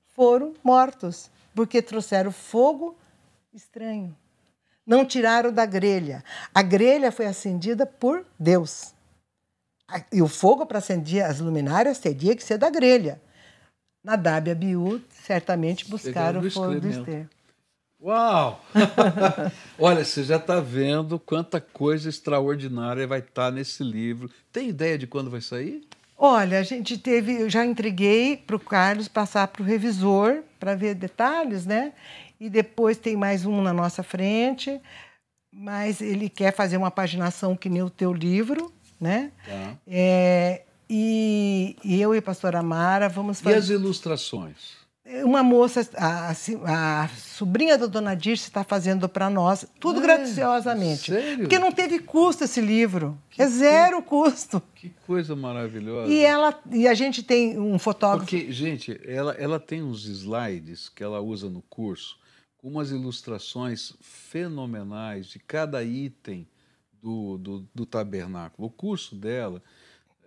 [0.05, 2.95] foram mortos, porque trouxeram fogo
[3.51, 4.15] estranho
[4.87, 6.23] não tiraram da grelha.
[6.55, 8.93] A grelha foi acendida por Deus.
[10.11, 13.21] E o fogo para acender as luminárias teria que ser da grelha.
[14.03, 17.29] Nadab e Abiú certamente buscaram o fogo do esterco.
[18.01, 18.63] Uau!
[19.77, 24.29] Olha, você já está vendo quanta coisa extraordinária vai estar tá nesse livro.
[24.51, 25.85] Tem ideia de quando vai sair?
[26.17, 30.73] Olha, a gente teve, eu já entreguei para o Carlos passar para o revisor para
[30.73, 31.93] ver detalhes, né?
[32.39, 34.79] E depois tem mais um na nossa frente,
[35.51, 39.31] mas ele quer fazer uma paginação que nem o teu livro, né?
[39.45, 39.77] Tá.
[39.87, 43.55] É, e, e, eu e a pastora Mara vamos fazer...
[43.55, 44.77] E as ilustrações?
[45.23, 51.11] Uma moça, a, a sobrinha da dona Dirce está fazendo para nós, tudo é, graciosamente.
[51.11, 51.39] Sério?
[51.39, 53.17] Porque não teve custo esse livro.
[53.29, 54.61] Que é zero que, custo.
[54.75, 56.11] Que coisa maravilhosa.
[56.11, 58.25] E, ela, e a gente tem um fotógrafo.
[58.25, 62.17] Porque, gente, ela, ela tem uns slides que ela usa no curso
[62.57, 66.47] com umas ilustrações fenomenais de cada item
[67.01, 68.67] do, do, do tabernáculo.
[68.67, 69.61] O curso dela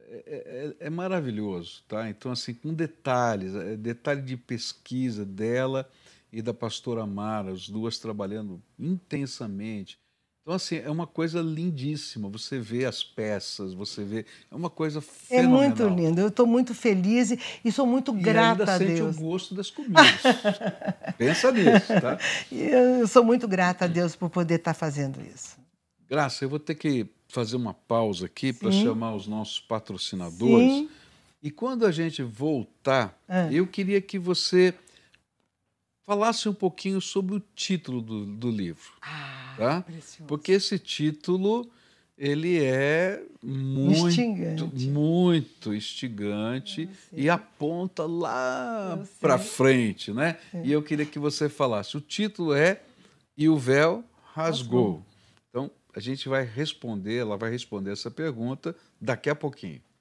[0.09, 2.09] é, é, é, maravilhoso, tá?
[2.09, 5.89] Então, assim, com detalhes, é, detalhe de pesquisa dela
[6.33, 9.99] e da pastora Mara, as duas trabalhando intensamente
[10.43, 12.29] então, assim, é uma coisa lindíssima.
[12.31, 14.25] Você vê as peças, você vê.
[14.51, 15.63] É uma coisa fenomenal.
[15.63, 16.21] É muito lindo.
[16.21, 19.17] Eu estou muito feliz e sou muito e grata ainda a sente Deus.
[19.17, 20.23] o gosto das comidas.
[21.19, 22.19] Pensa nisso, tá?
[22.51, 25.59] Eu sou muito grata a Deus por poder estar fazendo isso.
[26.09, 30.73] Graça, eu vou ter que fazer uma pausa aqui para chamar os nossos patrocinadores.
[30.73, 30.89] Sim.
[31.43, 33.53] E quando a gente voltar, ah.
[33.53, 34.75] eu queria que você
[36.11, 38.91] falasse um pouquinho sobre o título do, do livro.
[39.01, 39.85] Ah, tá?
[40.27, 41.71] Porque esse título
[42.19, 50.37] ele é muito instigante, muito instigante e aponta lá para frente, né?
[50.53, 50.63] É.
[50.65, 51.97] E eu queria que você falasse.
[51.97, 52.81] O título é
[53.37, 54.03] E o véu
[54.35, 54.35] rasgou.
[54.35, 55.07] rasgou.
[55.49, 59.81] Então, a gente vai responder, ela vai responder essa pergunta daqui a pouquinho.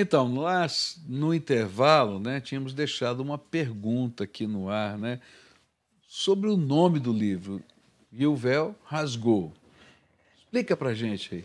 [0.00, 5.18] Então, nós, no intervalo, né, tínhamos deixado uma pergunta aqui no ar, né,
[6.06, 7.60] sobre o nome do livro,
[8.12, 9.52] E o Véu Rasgou.
[10.38, 11.44] Explica para gente aí.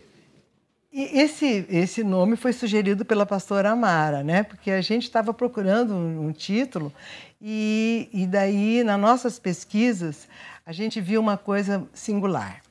[0.92, 4.44] E esse, esse nome foi sugerido pela pastora Amara, né?
[4.44, 6.92] Porque a gente estava procurando um, um título
[7.42, 10.28] e, e daí, nas nossas pesquisas,
[10.64, 12.62] a gente viu uma coisa singular.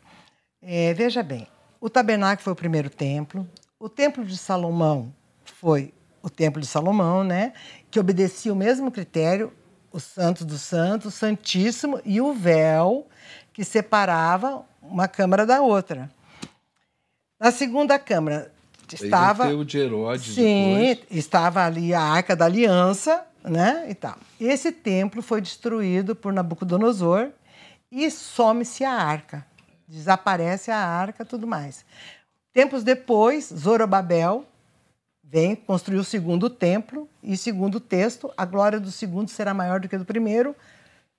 [0.62, 1.46] É, veja bem,
[1.82, 3.46] o tabernáculo foi o primeiro templo,
[3.78, 5.14] o templo de Salomão
[5.52, 7.54] foi o Templo de Salomão, né,
[7.92, 9.52] que obedecia o mesmo critério,
[9.92, 13.08] o Santo do Santo, o Santíssimo e o véu
[13.52, 16.10] que separava uma câmara da outra.
[17.40, 18.52] Na segunda câmara
[18.92, 21.18] estava o de Herodes Sim, depois.
[21.18, 24.18] estava ali a Arca da Aliança, né, e tal.
[24.40, 27.30] Esse templo foi destruído por Nabucodonosor
[27.92, 29.46] e some-se a arca.
[29.88, 31.86] Desaparece a arca, tudo mais.
[32.54, 34.46] Tempos depois, Zorobabel
[35.34, 39.80] vem construir o segundo templo e segundo o texto, a glória do segundo será maior
[39.80, 40.56] do que a do primeiro,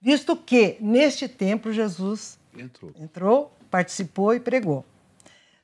[0.01, 4.85] visto que neste templo Jesus entrou, entrou participou e pregou.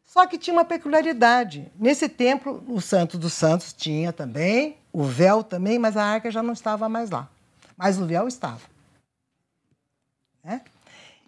[0.02, 1.70] Só que tinha uma peculiaridade.
[1.78, 6.42] Nesse templo, o Santo dos Santos tinha também, o véu também, mas a arca já
[6.42, 7.30] não estava mais lá.
[7.76, 8.62] Mas o véu estava.
[10.42, 10.62] Né?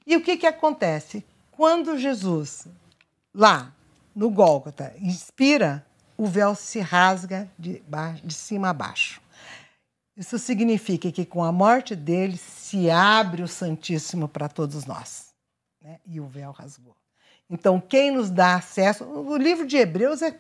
[0.05, 1.25] E o que, que acontece?
[1.53, 2.67] Quando Jesus,
[3.33, 3.73] lá
[4.13, 7.83] no Gólgota, inspira o véu se rasga de,
[8.25, 9.21] de cima a baixo.
[10.17, 15.33] Isso significa que com a morte dele se abre o Santíssimo para todos nós.
[15.83, 15.99] Né?
[16.07, 16.95] E o véu rasgou.
[17.49, 19.05] Então, quem nos dá acesso.
[19.05, 20.39] O livro de Hebreus é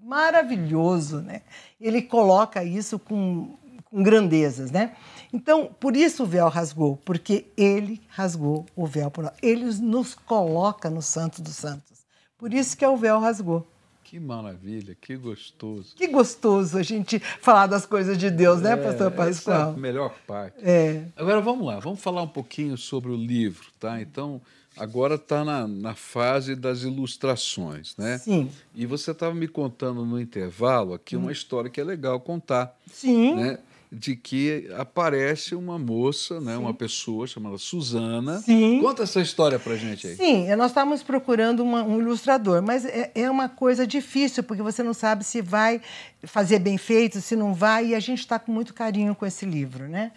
[0.00, 1.42] maravilhoso, né?
[1.80, 4.96] Ele coloca isso com, com grandezas, né?
[5.32, 9.34] Então, por isso o véu rasgou, porque ele rasgou o véu por nós.
[9.42, 11.98] Ele nos coloca no Santo dos Santos.
[12.36, 13.66] Por isso que é o véu rasgou.
[14.08, 15.94] Que maravilha, que gostoso.
[15.94, 19.60] Que gostoso a gente falar das coisas de Deus, né, é, pastor Pascoal?
[19.60, 20.56] Essa é a melhor parte.
[20.62, 21.04] É.
[21.14, 24.00] Agora vamos lá, vamos falar um pouquinho sobre o livro, tá?
[24.00, 24.40] Então,
[24.78, 28.16] agora está na, na fase das ilustrações, né?
[28.16, 28.50] Sim.
[28.74, 31.20] E você estava me contando no intervalo aqui hum.
[31.20, 32.74] uma história que é legal contar.
[32.90, 33.34] Sim.
[33.34, 33.58] Né?
[33.90, 38.38] De que aparece uma moça, né, uma pessoa chamada Suzana.
[38.40, 38.80] Sim.
[38.82, 40.16] Conta essa história para gente aí.
[40.16, 44.82] Sim, nós estávamos procurando uma, um ilustrador, mas é, é, uma coisa difícil, porque você
[44.82, 45.80] não sabe se vai
[46.24, 49.46] fazer bem feito, se não vai, e a gente está com muito carinho com esse
[49.46, 50.12] livro, né?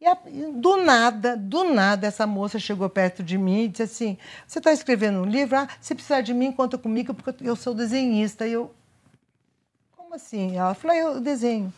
[0.00, 0.16] E a,
[0.54, 4.72] do nada, do nada, essa moça chegou perto de mim e disse assim: Você está
[4.72, 5.56] escrevendo um livro?
[5.56, 8.46] Ah, se precisar de mim, conta comigo, porque eu sou desenhista.
[8.46, 8.72] E eu,
[9.94, 10.56] como assim?
[10.56, 11.70] Ela falou: ah, Eu desenho.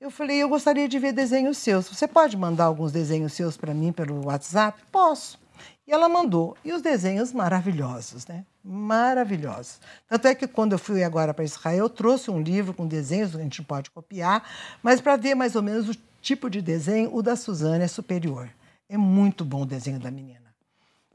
[0.00, 1.88] Eu falei, eu gostaria de ver desenhos seus.
[1.88, 4.80] Você pode mandar alguns desenhos seus para mim pelo WhatsApp?
[4.92, 5.40] Posso.
[5.84, 6.56] E ela mandou.
[6.64, 8.44] E os desenhos maravilhosos, né?
[8.62, 9.80] Maravilhosos.
[10.06, 13.34] Tanto é que quando eu fui agora para Israel, eu trouxe um livro com desenhos,
[13.34, 14.48] a gente pode copiar,
[14.82, 18.48] mas para ver mais ou menos o tipo de desenho, o da Suzana é superior.
[18.88, 20.54] É muito bom o desenho da menina.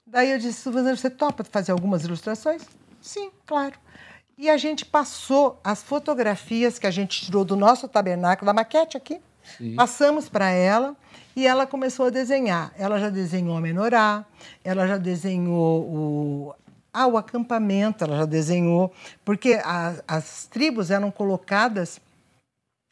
[0.06, 2.64] Daí eu disse, Suzana, você topa fazer algumas ilustrações?
[3.02, 3.76] Sim, claro.
[4.38, 8.98] E a gente passou as fotografias que a gente tirou do nosso tabernáculo, da maquete
[8.98, 9.22] aqui,
[9.58, 9.76] Sim.
[9.76, 10.96] passamos para ela
[11.36, 12.74] e ela começou a desenhar.
[12.78, 14.26] Ela já desenhou a menorá,
[14.64, 16.56] ela já desenhou o,
[16.92, 18.92] ah, o acampamento, ela já desenhou,
[19.24, 22.00] porque a, as tribos eram colocadas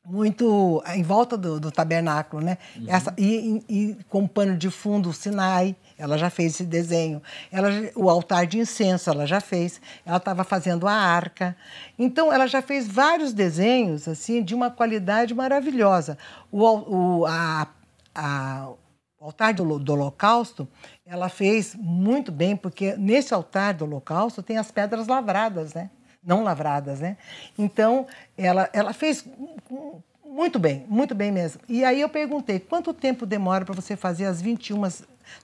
[0.06, 2.58] muito em volta do, do tabernáculo, né?
[2.76, 2.86] Uhum.
[2.88, 7.22] Essa, e, e, com pano de fundo o Sinai, ela já fez esse desenho.
[7.52, 9.80] Ela, o altar de incenso, ela já fez.
[10.04, 11.56] Ela estava fazendo a arca.
[11.98, 16.18] Então, ela já fez vários desenhos assim de uma qualidade maravilhosa.
[16.52, 17.68] O, o, a,
[18.16, 18.70] a,
[19.20, 20.68] o altar do, do Holocausto,
[21.06, 25.92] ela fez muito bem, porque nesse altar do Holocausto tem as pedras lavradas, né?
[26.24, 27.16] Não lavradas, né?
[27.56, 29.24] Então, ela, ela fez
[30.32, 31.62] muito bem, muito bem mesmo.
[31.68, 34.82] E aí eu perguntei, quanto tempo demora para você fazer as 21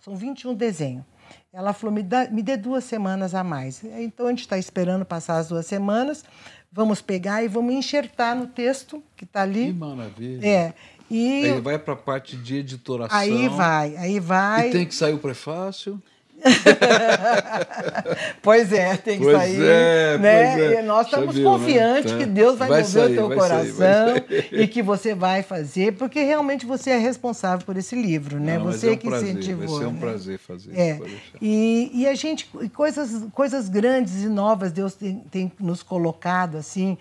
[0.01, 1.03] são 21 desenhos.
[1.51, 3.83] ela falou: me, dá, me dê duas semanas a mais.
[3.83, 6.23] Então a gente está esperando passar as duas semanas,
[6.71, 9.67] vamos pegar e vamos enxertar no texto que está ali.
[9.67, 10.47] Que maravilha.
[10.47, 10.73] É.
[11.09, 13.17] E aí vai para a parte de editoração.
[13.17, 14.69] Aí vai, aí vai.
[14.69, 16.01] E tem que sair o prefácio.
[18.41, 19.61] pois é, tem que pois sair.
[19.61, 20.53] É, né?
[20.53, 20.79] Pois é.
[20.79, 22.19] E nós estamos viu, confiantes né?
[22.19, 25.93] que Deus vai, vai mover sair, o teu coração sair, e que você vai fazer,
[25.93, 28.57] porque realmente você é responsável por esse livro, né?
[28.57, 29.67] Não, você é um que prazer, incentivou.
[29.67, 29.99] Vai ser um né?
[29.99, 30.77] prazer fazer.
[30.77, 30.99] É.
[31.41, 36.97] E, e a gente, coisas, coisas grandes e novas Deus tem, tem nos colocado assim.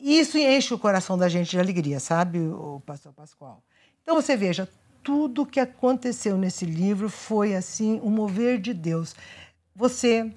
[0.00, 3.62] Isso enche o coração da gente de alegria, sabe, o pastor Pascoal?
[4.02, 4.68] Então você veja,
[5.10, 9.14] tudo que aconteceu nesse livro foi assim, um mover de Deus.
[9.72, 10.28] Você,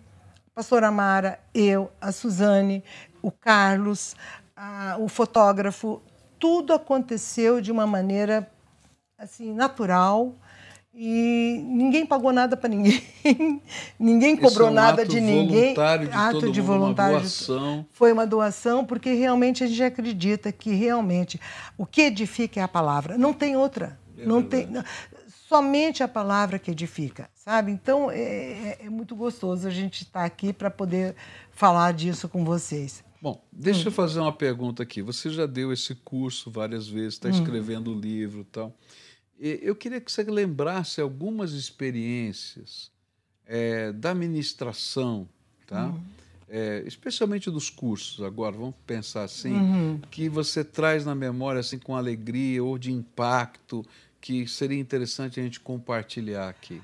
[0.46, 2.84] a pastora Amara, eu, a Suzane,
[3.20, 4.16] o Carlos,
[4.56, 6.00] a- o fotógrafo,
[6.38, 8.48] tudo aconteceu de uma maneira
[9.18, 10.36] assim natural
[10.94, 13.02] e ninguém pagou nada para ninguém,
[14.00, 15.74] ninguém cobrou é um nada de ninguém.
[15.74, 17.86] voluntário de ato de uma voluntário de- doação.
[17.92, 21.40] foi uma doação, porque realmente a gente acredita que realmente
[21.76, 23.18] o que edifica é a palavra.
[23.18, 23.98] Não tem outra.
[24.22, 24.84] É não tem, não-
[25.48, 27.72] somente a palavra que edifica, sabe?
[27.72, 31.16] Então é, é- é muito gostoso a gente estar aqui para poder
[31.52, 33.04] falar disso com vocês.
[33.22, 33.86] Bom, deixa Hum.
[33.88, 35.02] eu fazer uma pergunta aqui.
[35.02, 37.18] Você já deu esse curso várias vezes, Hum.
[37.18, 38.74] está escrevendo livro e tal.
[39.40, 42.92] E Eu queria que você lembrasse algumas experiências
[43.52, 45.28] eh, da administração,
[45.66, 45.88] tá?
[45.88, 46.00] Hum.
[46.48, 48.24] Eh, especialmente dos cursos.
[48.24, 50.00] Agora, vamos pensar assim, Uhum.
[50.12, 53.84] que você traz na memória assim com alegria ou de impacto,
[54.22, 56.82] que seria interessante a gente compartilhar aqui.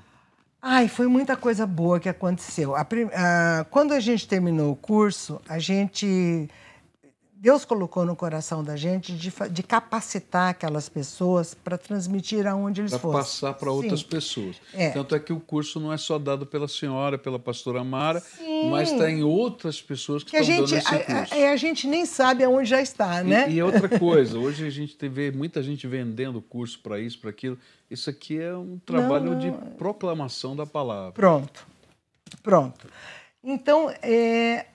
[0.60, 2.74] Ai, foi muita coisa boa que aconteceu.
[2.74, 6.48] A prim- a- quando a gente terminou o curso, a gente.
[7.38, 12.92] Deus colocou no coração da gente de, de capacitar aquelas pessoas para transmitir aonde eles
[12.92, 13.20] Para fossem.
[13.20, 14.56] passar para outras pessoas.
[14.72, 14.88] É.
[14.90, 18.70] Tanto é que o curso não é só dado pela senhora, pela pastora Mara, Sim.
[18.70, 21.34] mas tem outras pessoas que, Que a estão gente, dando esse a, curso.
[21.34, 23.50] a- a gente nem sabe aonde já está, né?
[23.50, 27.28] E, e outra coisa, hoje a gente vê muita gente vendendo curso para isso, para
[27.30, 27.58] aquilo.
[27.90, 29.38] Isso aqui é um trabalho não.
[29.38, 31.12] de proclamação da palavra.
[31.12, 31.66] Pronto,
[32.42, 32.88] pronto.
[33.44, 34.66] Então, é,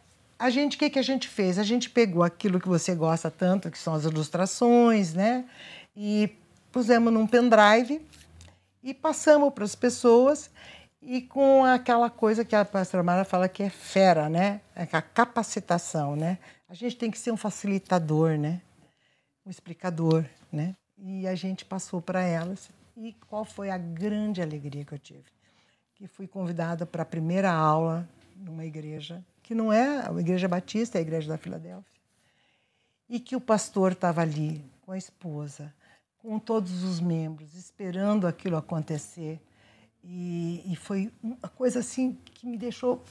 [0.41, 1.59] a gente, o que, que a gente fez?
[1.59, 5.45] A gente pegou aquilo que você gosta tanto, que são as ilustrações, né?
[5.95, 6.35] E
[6.71, 8.01] pusemos num pendrive
[8.81, 10.49] e passamos para as pessoas
[10.99, 14.61] e com aquela coisa que a pastora Mara fala que é fera, né?
[14.75, 16.39] É a capacitação, né?
[16.67, 18.61] A gente tem que ser um facilitador, né?
[19.45, 20.75] Um explicador, né?
[20.97, 22.67] E a gente passou para elas.
[22.97, 25.25] E qual foi a grande alegria que eu tive?
[25.93, 30.97] Que fui convidada para a primeira aula numa igreja, que não é a Igreja Batista,
[30.97, 31.83] é a Igreja da Filadélfia.
[33.09, 35.73] E que o pastor estava ali com a esposa,
[36.19, 39.41] com todos os membros, esperando aquilo acontecer.
[40.01, 43.03] E, e foi uma coisa assim que me deixou.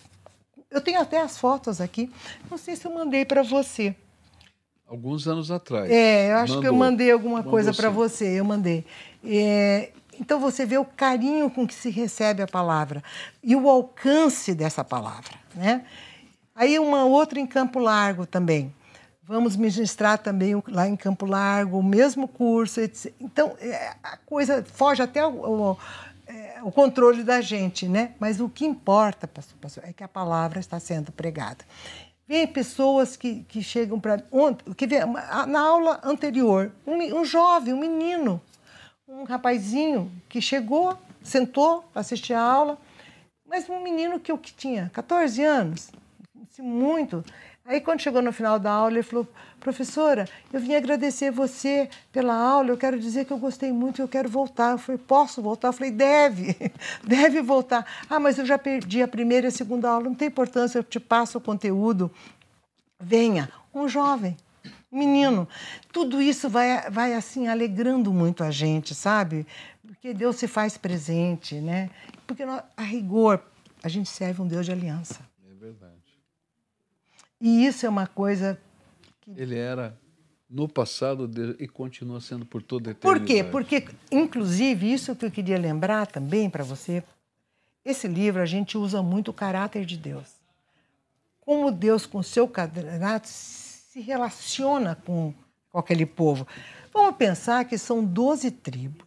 [0.70, 2.10] Eu tenho até as fotos aqui,
[2.50, 3.94] não sei se eu mandei para você.
[4.88, 5.90] Alguns anos atrás.
[5.90, 6.78] É, eu acho que eu Mandou.
[6.78, 8.86] mandei alguma Mandou coisa para você, eu mandei.
[9.22, 13.04] É, então você vê o carinho com que se recebe a palavra
[13.42, 15.84] e o alcance dessa palavra, né?
[16.60, 18.70] Aí uma outra em Campo Largo também.
[19.22, 22.80] Vamos ministrar também lá em Campo Largo o mesmo curso.
[22.82, 23.14] etc.
[23.18, 25.30] Então é, a coisa foge até o,
[25.70, 25.78] o-
[26.26, 28.12] é, o controle da gente, né?
[28.20, 31.64] Mas o que importa, pastor, pastor, é que a palavra está sendo pregada.
[32.28, 34.22] Vem pessoas que, que chegam para.
[34.76, 34.86] Que
[35.48, 38.38] na aula anterior, um, um jovem, um menino,
[39.08, 42.76] um rapazinho que chegou, sentou para assistir a aula,
[43.48, 45.90] mas um menino que eu que tinha 14 anos,
[46.60, 47.24] muito.
[47.64, 49.28] Aí, quando chegou no final da aula, ele falou:
[49.60, 54.08] Professora, eu vim agradecer você pela aula, eu quero dizer que eu gostei muito, eu
[54.08, 54.72] quero voltar.
[54.72, 55.68] Eu falei: Posso voltar?
[55.68, 56.56] Eu falei: Deve,
[57.06, 57.86] deve voltar.
[58.08, 60.82] Ah, mas eu já perdi a primeira e a segunda aula, não tem importância, eu
[60.82, 62.10] te passo o conteúdo.
[62.98, 64.36] Venha, um jovem,
[64.90, 65.48] um menino.
[65.92, 69.46] Tudo isso vai, vai assim alegrando muito a gente, sabe?
[69.86, 71.88] Porque Deus se faz presente, né?
[72.26, 73.40] Porque a rigor
[73.82, 75.20] a gente serve um Deus de aliança.
[77.40, 78.60] E isso é uma coisa.
[79.36, 79.98] Ele era
[80.48, 83.44] no passado de- e continua sendo por toda a Por eternidade.
[83.44, 83.50] quê?
[83.50, 87.02] Porque, inclusive, isso que eu queria lembrar também para você,
[87.84, 90.28] esse livro a gente usa muito o caráter de Deus.
[91.40, 95.32] Como Deus, com o seu caráter, se relaciona com,
[95.70, 96.46] com aquele povo.
[96.92, 99.06] Vamos pensar que são 12 tribos,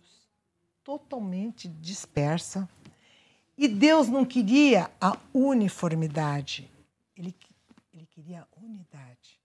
[0.83, 2.67] totalmente dispersa.
[3.57, 6.69] E Deus não queria a uniformidade,
[7.15, 7.52] ele, ele
[8.13, 9.39] queria unidade.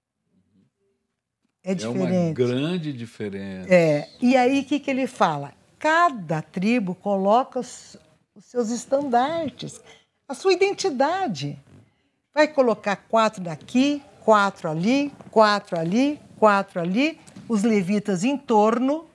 [1.65, 2.13] É É diferente.
[2.13, 3.73] uma grande diferença.
[3.73, 5.53] É, e aí o que, que ele fala?
[5.79, 7.97] Cada tribo coloca os,
[8.35, 9.81] os seus estandartes,
[10.29, 11.59] a sua identidade.
[12.35, 19.07] Vai colocar quatro daqui, quatro ali, quatro ali, quatro ali, os levitas em torno,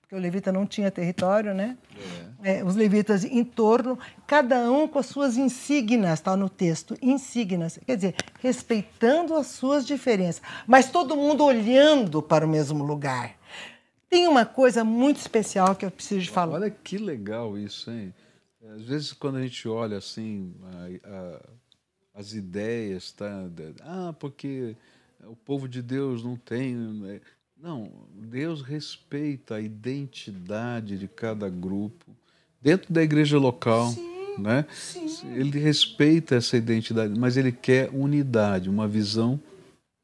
[0.00, 1.76] porque o levita não tinha território, né?
[2.42, 2.58] É.
[2.58, 7.78] É, os levitas em torno, cada um com as suas insígnias, está no texto, insígnias,
[7.84, 13.36] quer dizer, respeitando as suas diferenças, mas todo mundo olhando para o mesmo lugar.
[14.08, 16.54] Tem uma coisa muito especial que eu preciso de falar.
[16.54, 18.14] Olha que legal isso, hein?
[18.74, 20.54] Às vezes, quando a gente olha assim,
[21.04, 23.48] a, a, as ideias, tá?
[23.82, 24.76] Ah, porque
[25.24, 27.20] o povo de Deus não tem.
[27.60, 32.06] Não, Deus respeita a identidade de cada grupo
[32.62, 33.88] dentro da igreja local.
[33.90, 34.64] Sim, né?
[34.72, 35.34] Sim.
[35.34, 39.40] Ele respeita essa identidade, mas ele quer unidade, uma visão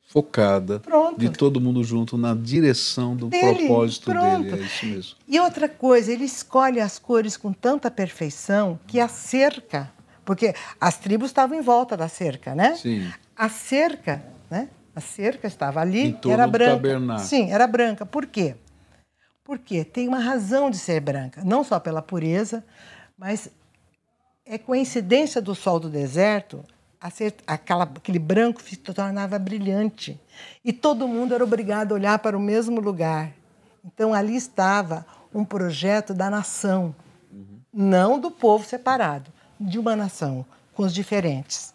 [0.07, 1.19] focada pronto.
[1.19, 4.43] de todo mundo junto na direção do dele, propósito pronto.
[4.43, 4.61] dele.
[4.61, 5.17] É isso mesmo.
[5.27, 9.93] E outra coisa, ele escolhe as cores com tanta perfeição que a cerca,
[10.25, 12.75] porque as tribos estavam em volta da cerca, né?
[12.75, 13.13] Sim.
[13.37, 14.69] A cerca, né?
[14.95, 17.19] A cerca estava ali, era branca.
[17.19, 18.07] Sim, era branca.
[18.07, 18.57] Por quê?
[19.43, 22.65] Porque tem uma razão de ser branca, não só pela pureza,
[23.19, 23.51] mas
[24.47, 26.65] é coincidência do sol do deserto
[27.47, 30.19] aquela, aquele branco se tornava brilhante.
[30.65, 33.33] E todo mundo era obrigado a olhar para o mesmo lugar.
[33.85, 36.95] Então ali estava um projeto da nação,
[37.31, 37.61] uhum.
[37.73, 39.31] não do povo separado,
[39.61, 41.74] de uma nação, com os diferentes.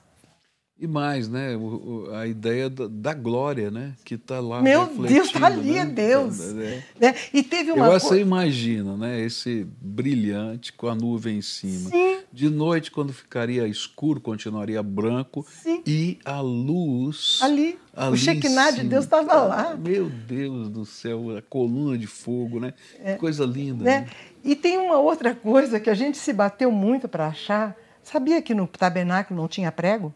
[0.81, 1.57] E mais, né?
[1.57, 3.95] O, o, a ideia da, da, glória, né?
[4.05, 4.61] Que está lá.
[4.61, 5.79] Meu Deus, está ali, né?
[5.79, 6.39] é Deus.
[6.39, 6.83] É.
[6.97, 7.15] Né?
[7.33, 9.19] E teve uma Eu, Você imagina, né?
[9.19, 11.89] Esse brilhante com a nuvem em cima.
[11.89, 12.19] Sim.
[12.31, 15.45] De noite, quando ficaria escuro, continuaria branco.
[15.49, 15.83] Sim.
[15.85, 17.39] E a luz.
[17.41, 17.77] Ali.
[17.93, 19.75] ali o Shekinah de Deus estava lá.
[19.75, 22.73] Meu Deus do céu, a coluna de fogo, né?
[23.03, 23.15] É.
[23.15, 23.83] Coisa linda.
[23.83, 23.99] Né?
[23.99, 24.09] né?
[24.45, 27.75] E tem uma outra coisa que a gente se bateu muito para achar.
[28.01, 30.13] Sabia que no tabernáculo não tinha prego?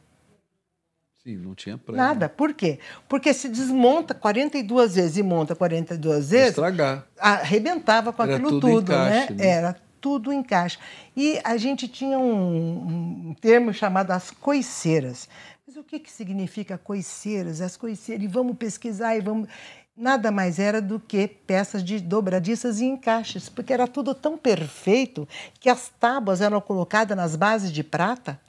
[1.24, 1.98] Sim, não tinha prego.
[1.98, 2.28] Nada.
[2.28, 2.80] Por quê?
[3.08, 6.50] Porque se desmonta 42 vezes e monta 42 vezes.
[6.50, 7.08] Estragar.
[7.18, 9.28] Arrebentava com Era aquilo tudo, tudo né?
[9.32, 9.48] né?
[9.48, 10.78] Era tudo em caixa.
[11.16, 15.30] E a gente tinha um, um termo chamado as coiceiras.
[15.66, 17.62] Mas o que, que significa coiceiras?
[17.62, 19.48] As coiceiras, e vamos pesquisar e vamos.
[19.96, 25.26] Nada mais era do que peças de dobradiças e encaixes, porque era tudo tão perfeito
[25.60, 28.40] que as tábuas eram colocadas nas bases de prata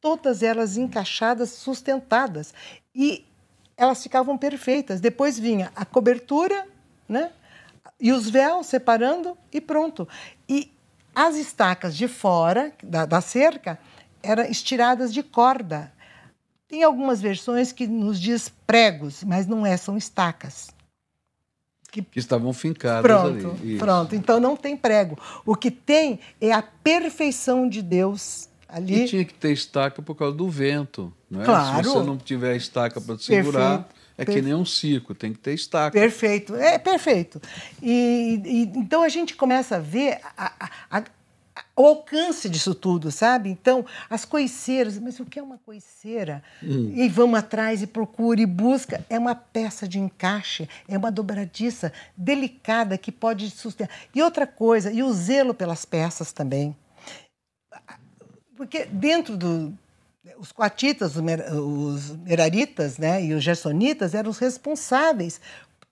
[0.00, 2.54] todas elas encaixadas, sustentadas.
[2.94, 3.24] E
[3.76, 5.00] elas ficavam perfeitas.
[5.00, 6.66] Depois vinha a cobertura,
[7.08, 7.30] né?
[7.98, 10.08] E os véus separando e pronto.
[10.48, 10.72] E
[11.14, 13.78] as estacas de fora da, da cerca
[14.22, 15.92] eram estiradas de corda.
[16.68, 20.70] Tem algumas versões que nos diz pregos, mas não é, são estacas.
[21.90, 23.78] Que, que estavam fincadas pronto, ali.
[23.78, 25.18] Pronto, então não tem prego.
[25.44, 29.02] O que tem é a perfeição de Deus Ali...
[29.02, 31.12] E tinha que ter estaca por causa do vento.
[31.30, 31.44] Não é?
[31.44, 31.84] Claro.
[31.84, 35.38] Se você não tiver estaca para segurar, perfeito, é que nem um circo, tem que
[35.38, 35.98] ter estaca.
[35.98, 37.40] Perfeito, é perfeito.
[37.82, 41.04] E, e então a gente começa a ver a, a, a,
[41.76, 43.48] o alcance disso tudo, sabe?
[43.48, 46.42] Então, as coiceiras, mas o que é uma coiceira?
[46.62, 46.92] Hum.
[46.94, 49.04] E vamos atrás e procura e busca.
[49.08, 53.94] É uma peça de encaixe, é uma dobradiça delicada que pode sustentar.
[54.14, 56.76] E outra coisa, e o zelo pelas peças também.
[58.60, 59.72] Porque dentro do.
[60.38, 65.40] Os coatitas, os meraritas né, e os gersonitas eram os responsáveis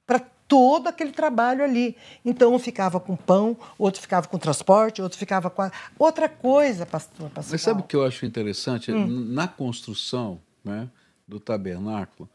[0.07, 1.97] para todo aquele trabalho ali.
[2.23, 5.63] Então, um ficava com pão, outro ficava com transporte, outro ficava com.
[5.63, 5.73] A...
[5.99, 7.53] Outra coisa, pastor Pascal.
[7.53, 8.93] Mas sabe o que eu acho interessante?
[8.93, 9.07] Hum.
[9.09, 10.91] Na construção né,
[11.27, 12.29] do tabernáculo,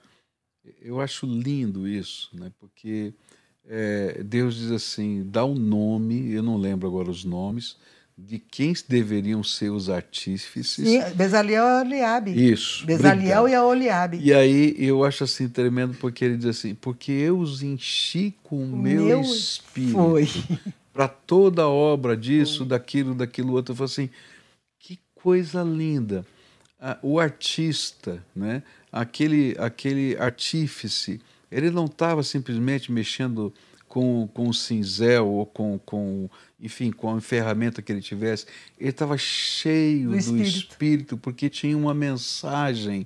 [0.82, 3.14] eu acho lindo isso, né, porque
[3.70, 7.78] é, Deus diz assim: dá um nome, eu não lembro agora os nomes
[8.18, 10.88] de quem deveriam ser os artífices.
[10.88, 12.52] Sim, Bezaliel e Oliabe.
[12.52, 12.86] Isso.
[12.86, 14.20] Bezaliel e a Oliabe.
[14.22, 18.64] E aí eu acho assim tremendo porque ele diz assim, porque eu os enchi com
[18.64, 19.94] o meu, meu espírito.
[19.94, 20.28] Foi.
[20.94, 22.68] Para toda a obra disso, Foi.
[22.68, 23.72] daquilo, daquilo outro.
[23.72, 24.10] Eu falo assim,
[24.78, 26.24] que coisa linda.
[27.02, 28.62] O artista, né?
[28.94, 31.20] aquele, aquele artífice,
[31.52, 33.52] ele não estava simplesmente mexendo
[33.94, 36.28] com, com o cinzel ou com, com,
[36.60, 38.48] enfim, com a ferramenta que ele tivesse,
[38.80, 40.52] ele estava cheio do espírito.
[40.52, 41.18] do espírito.
[41.18, 43.06] porque tinha uma mensagem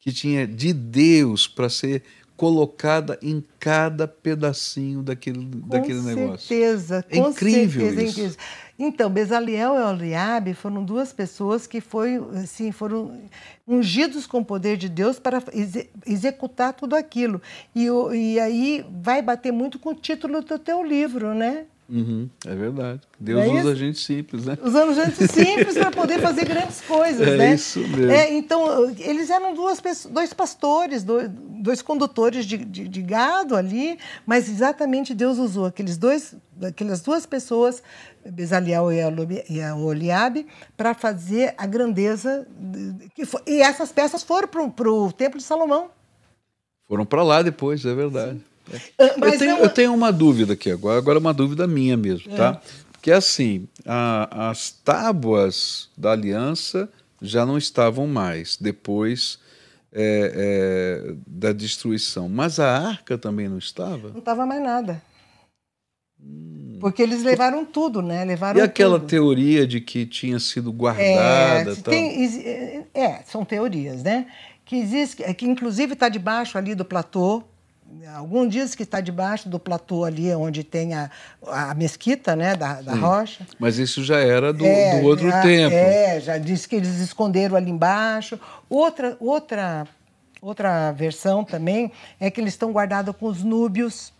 [0.00, 2.02] que tinha de Deus para ser
[2.36, 6.48] colocada em cada pedacinho daquele, com daquele negócio.
[6.48, 8.20] Certeza, é incrível certeza, isso.
[8.20, 8.36] incrível.
[8.78, 13.20] Então, Bezaliel e Oliabe foram duas pessoas que foi, assim, foram
[13.66, 17.40] ungidos com o poder de Deus para ex executar tudo aquilo.
[17.74, 21.66] E, e aí vai bater muito com o título do teu livro, né?
[21.88, 23.00] Uhum, é verdade.
[23.20, 24.56] Deus é usa gente simples, né?
[24.62, 27.54] Usando gente simples para poder fazer grandes coisas, é né?
[27.54, 28.10] Isso mesmo.
[28.10, 33.98] É, então, eles eram duas, dois pastores, dois, dois condutores de, de, de, gado ali,
[34.24, 37.82] mas exatamente Deus usou aqueles dois, aquelas duas pessoas,
[38.24, 39.02] Bezaliel e
[39.74, 42.46] Oliabe, para fazer a grandeza.
[43.26, 45.90] Foi, e essas peças foram para o Templo de Salomão.
[46.88, 48.38] Foram para lá depois, é verdade.
[48.38, 48.53] Sim.
[48.98, 49.04] É.
[49.06, 52.36] Eu, tenho, eu tenho uma dúvida aqui agora, agora é uma dúvida minha mesmo, é.
[52.36, 52.60] tá?
[52.92, 56.88] Porque assim, a, as tábuas da aliança
[57.20, 59.38] já não estavam mais depois
[59.92, 60.32] é,
[61.04, 64.08] é, da destruição, mas a arca também não estava?
[64.08, 65.02] Não estava mais nada.
[66.20, 66.78] Hum.
[66.80, 68.24] Porque eles levaram tudo, né?
[68.24, 69.08] Levaram e aquela tudo.
[69.08, 71.72] teoria de que tinha sido guardada?
[71.72, 74.26] É, tem, é, são teorias, né?
[74.64, 77.42] Que existe, que inclusive está debaixo ali do platô,
[78.16, 81.10] alguns dias que está debaixo do platô ali, onde tem a,
[81.46, 83.46] a mesquita né, da, da rocha.
[83.58, 85.74] Mas isso já era do, é, do outro já, tempo.
[85.74, 88.38] É, já disse que eles esconderam ali embaixo.
[88.68, 89.86] Outra, outra,
[90.40, 94.13] outra versão também é que eles estão guardados com os núbios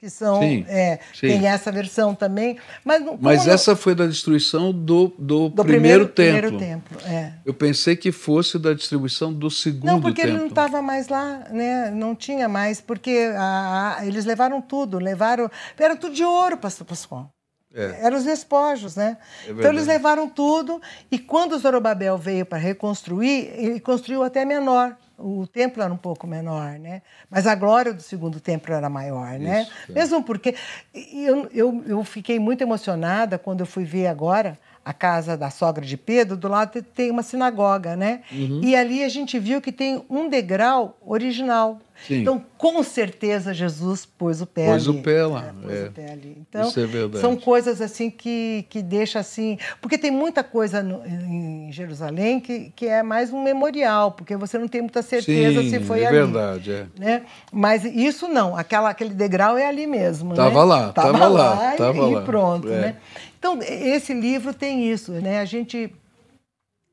[0.00, 1.28] que são sim, é, sim.
[1.28, 3.52] tem essa versão também mas mas não...
[3.52, 7.34] essa foi da destruição do, do, do primeiro, primeiro, templo, primeiro templo é.
[7.44, 10.36] eu pensei que fosse da distribuição do segundo não porque templo.
[10.36, 14.98] ele não estava mais lá né não tinha mais porque a, a, eles levaram tudo
[14.98, 17.30] levaram era tudo de ouro pastor Pascoal
[17.72, 18.00] é.
[18.04, 19.16] Eram os despojos, né?
[19.46, 24.96] É então eles levaram tudo e quando Zorobabel veio para reconstruir, ele construiu até menor
[25.20, 27.02] o templo era um pouco menor, né?
[27.28, 29.62] Mas a glória do segundo templo era maior, né?
[29.62, 29.92] Isso, é.
[29.92, 30.54] Mesmo porque
[30.94, 35.84] eu, eu, eu fiquei muito emocionada quando eu fui ver agora a casa da sogra
[35.84, 38.22] de Pedro, do lado tem uma sinagoga, né?
[38.32, 38.60] Uhum.
[38.62, 41.78] E ali a gente viu que tem um degrau original.
[42.06, 42.22] Sim.
[42.22, 44.98] Então, com certeza, Jesus pôs o pé pôs ali.
[44.98, 45.46] O pé lá.
[45.46, 45.84] É, pôs é.
[45.84, 46.36] o pé ali.
[46.40, 47.20] Então, Isso é verdade.
[47.20, 49.58] são coisas assim que, que deixa assim...
[49.80, 54.58] Porque tem muita coisa no, em Jerusalém que, que é mais um memorial, porque você
[54.58, 56.16] não tem muita certeza Sim, se foi é ali.
[56.16, 56.86] É verdade, é.
[56.98, 57.22] Né?
[57.52, 60.64] Mas isso não, aquela, aquele degrau é ali mesmo, Tava né?
[60.64, 61.72] lá, tava, tava lá, lá.
[61.76, 62.22] Tava e, lá.
[62.22, 62.80] E pronto, é.
[62.80, 62.96] né?
[63.38, 65.40] Então, esse livro tem isso, né?
[65.40, 65.90] A gente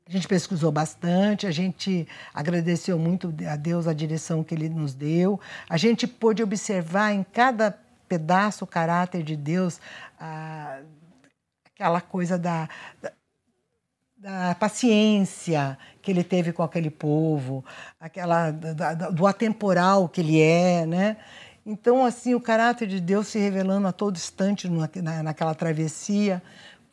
[0.08, 4.94] a gente pesquisou bastante, a gente agradeceu muito a Deus a direção que Ele nos
[4.94, 5.38] deu.
[5.68, 7.78] A gente pôde observar em cada
[8.08, 9.78] pedaço o caráter de Deus,
[10.18, 10.80] a,
[11.66, 12.70] aquela coisa da,
[13.02, 13.12] da,
[14.16, 17.62] da, paciência que Ele teve com aquele povo,
[18.00, 21.18] aquela da, do atemporal que Ele é, né?
[21.66, 26.42] Então, assim, o caráter de Deus se revelando a todo instante na, naquela travessia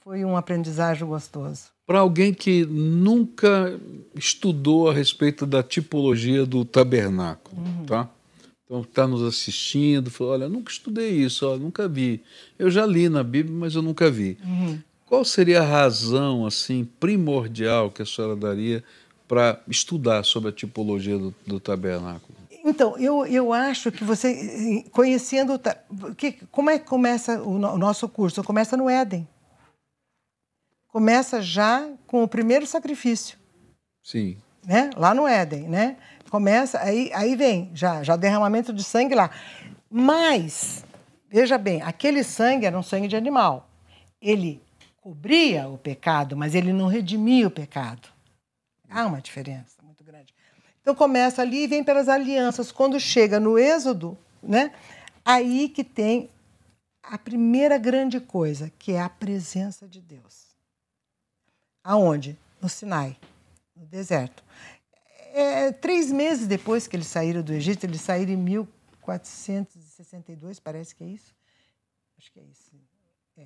[0.02, 1.75] foi um aprendizagem gostoso.
[1.86, 3.80] Para alguém que nunca
[4.16, 7.86] estudou a respeito da tipologia do tabernáculo, uhum.
[7.86, 8.10] tá?
[8.66, 12.24] Então, está nos assistindo, falou, olha, nunca estudei isso, ó, nunca vi.
[12.58, 14.38] Eu já li na Bíblia, mas eu nunca vi.
[14.44, 14.80] Uhum.
[15.06, 18.84] Qual seria a razão, assim, primordial que a senhora daria
[19.28, 22.36] para estudar sobre a tipologia do, do tabernáculo?
[22.66, 25.62] Então, eu, eu acho que você, conhecendo.
[26.18, 28.44] Que, como é que começa o, o nosso curso?
[28.44, 29.28] Começa no Éden.
[30.96, 33.38] Começa já com o primeiro sacrifício.
[34.02, 34.38] Sim.
[34.66, 34.92] Né?
[34.96, 35.98] Lá no Éden, né?
[36.30, 39.30] Começa, aí, aí vem já, já derramamento de sangue lá.
[39.90, 40.86] Mas,
[41.30, 43.70] veja bem, aquele sangue era um sangue de animal.
[44.22, 44.64] Ele
[44.96, 48.08] cobria o pecado, mas ele não redimia o pecado.
[48.90, 50.34] Há uma diferença muito grande.
[50.82, 52.72] Então começa ali e vem pelas alianças.
[52.72, 54.72] Quando chega no Êxodo, né?
[55.26, 56.30] Aí que tem
[57.04, 60.45] a primeira grande coisa, que é a presença de Deus.
[61.86, 62.38] Aonde?
[62.60, 63.16] No Sinai,
[63.76, 64.44] no deserto.
[65.32, 71.04] É, três meses depois que eles saíram do Egito, eles saíram em 1462, parece que
[71.04, 71.36] é isso.
[72.18, 72.72] Acho que é isso.
[73.38, 73.46] É.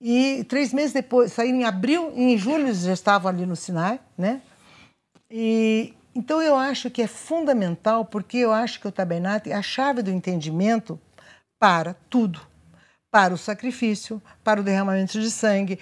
[0.00, 3.98] E três meses depois, saíram em abril, em julho eles já estavam ali no Sinai,
[4.18, 4.42] né?
[5.30, 9.62] E, então, eu acho que é fundamental, porque eu acho que o tabernáculo é a
[9.62, 11.00] chave do entendimento
[11.58, 12.46] para tudo.
[13.10, 15.78] Para o sacrifício, para o derramamento de sangue.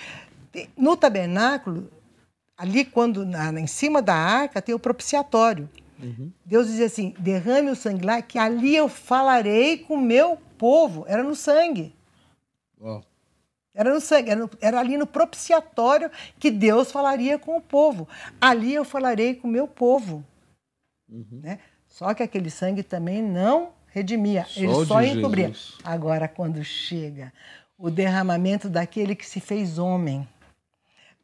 [0.76, 1.90] No tabernáculo,
[2.56, 5.68] ali quando na, em cima da arca tem o propiciatório.
[6.02, 6.32] Uhum.
[6.44, 11.04] Deus dizia assim: derrame o sangue lá, que ali eu falarei com o meu povo.
[11.06, 11.94] Era no sangue.
[12.80, 13.04] Uau.
[13.74, 18.08] Era no sangue, era, no, era, ali no propiciatório que Deus falaria com o povo.
[18.40, 20.24] Ali eu falarei com o meu povo.
[21.08, 21.40] Uhum.
[21.42, 21.58] Né?
[21.86, 25.48] Só que aquele sangue também não redimia, só ele só encobria.
[25.48, 25.78] Jesus.
[25.84, 27.32] Agora, quando chega
[27.78, 30.26] o derramamento daquele que se fez homem,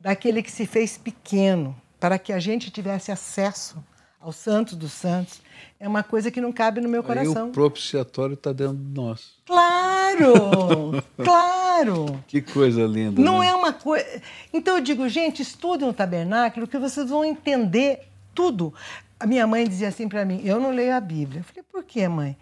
[0.02, 3.82] daquele que se fez pequeno, para que a gente tivesse acesso
[4.20, 5.40] ao Santo dos Santos,
[5.78, 7.44] é uma coisa que não cabe no meu coração.
[7.44, 9.34] Aí o propiciatório está dentro de nós.
[9.46, 11.02] Claro!
[11.22, 12.24] claro!
[12.26, 13.22] Que coisa linda.
[13.22, 13.48] Não né?
[13.48, 14.20] é uma coisa.
[14.52, 18.00] Então eu digo, gente, estudem o tabernáculo que vocês vão entender
[18.34, 18.74] tudo.
[19.18, 21.40] A minha mãe dizia assim para mim: eu não leio a Bíblia.
[21.40, 22.36] Eu falei, por quê, mãe?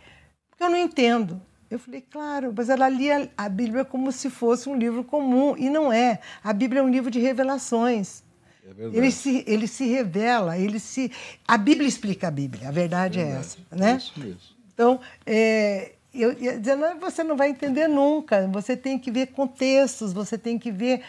[0.48, 1.40] Porque eu não entendo.
[1.70, 5.70] Eu falei, claro, mas ela lia a Bíblia como se fosse um livro comum, e
[5.70, 6.18] não é.
[6.42, 8.24] A Bíblia é um livro de revelações.
[8.64, 11.12] É ele, se, ele se revela, ele se.
[11.46, 13.58] A Bíblia explica a Bíblia, a verdade é, é essa.
[13.70, 13.92] Né?
[13.92, 14.40] É isso mesmo.
[14.74, 19.28] Então, é, eu ia dizer, não, você não vai entender nunca, você tem que ver
[19.28, 21.04] contextos, você tem que ver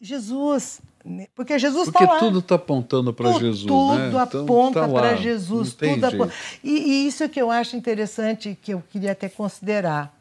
[0.00, 0.80] Jesus.
[1.04, 1.26] Né?
[1.34, 2.06] Porque Jesus está lá.
[2.06, 3.64] Porque tudo está apontando para Jesus.
[3.64, 4.08] Tudo né?
[4.08, 5.74] Então, aponta então, tá para Jesus.
[5.74, 6.32] tudo aponta.
[6.62, 10.14] E, e, isso que eu acho interessante, que eu queria até considerar.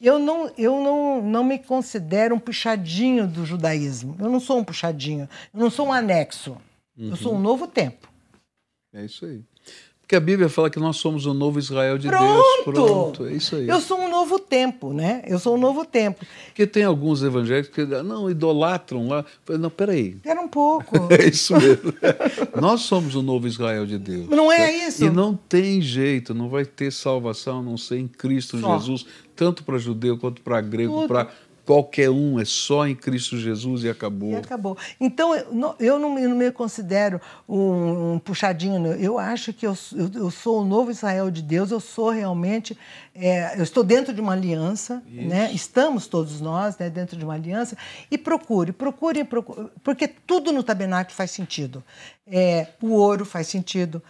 [0.00, 4.14] Eu não, eu não, não me considero um puxadinho do judaísmo.
[4.18, 5.26] Eu não sou um puxadinho.
[5.54, 6.58] Eu não sou um anexo.
[6.96, 7.08] Uhum.
[7.08, 8.06] Eu sou um novo tempo.
[8.92, 9.42] É isso aí.
[10.04, 12.24] Porque a Bíblia fala que nós somos o novo Israel de Pronto.
[12.24, 12.64] Deus.
[12.64, 13.26] Pronto!
[13.26, 13.66] É isso aí.
[13.66, 15.22] Eu sou um novo tempo, né?
[15.26, 16.26] Eu sou um novo tempo.
[16.48, 19.24] Porque tem alguns evangélicos que não idolatram lá.
[19.48, 20.08] Não, peraí.
[20.10, 20.94] Espera um pouco.
[21.10, 21.94] é isso mesmo.
[22.60, 24.28] nós somos o novo Israel de Deus.
[24.28, 25.06] Não é isso?
[25.06, 28.78] E não tem jeito, não vai ter salvação a não ser em Cristo Só.
[28.78, 31.30] Jesus, tanto para judeu quanto para grego, para
[31.64, 34.30] qualquer um, é só em Cristo Jesus e acabou.
[34.30, 34.76] E acabou.
[35.00, 40.10] Então, eu não, eu não me considero um, um puxadinho, eu acho que eu, eu,
[40.14, 42.76] eu, sou o novo Israel de Deus, eu sou realmente,
[43.14, 45.50] é, eu estou dentro de uma aliança, né?
[45.52, 47.76] estamos todos nós né, dentro de uma aliança,
[48.10, 51.82] e procure, procure, procure porque tudo no tabernáculo faz sentido.
[52.26, 54.02] É, o ouro faz sentido.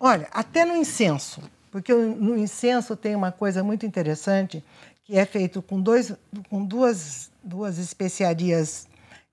[0.00, 4.64] Olha, até no incenso, porque no incenso tem uma coisa muito interessante,
[5.08, 6.12] que é feito com, dois,
[6.50, 8.86] com duas, duas especiarias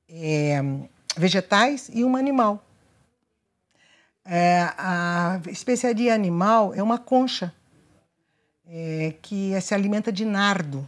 [0.07, 0.61] é,
[1.17, 2.63] vegetais e uma animal.
[4.23, 7.53] É, a especiaria animal é uma concha
[8.65, 10.87] é, que se alimenta de nardo.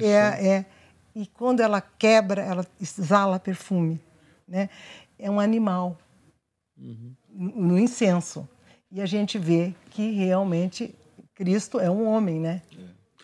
[0.00, 0.66] É, é,
[1.14, 4.00] e quando ela quebra, ela exala perfume.
[4.48, 4.70] Né?
[5.18, 5.98] É um animal
[6.78, 7.14] uhum.
[7.28, 8.48] no incenso.
[8.90, 10.94] E a gente vê que realmente
[11.34, 12.62] Cristo é um homem, né?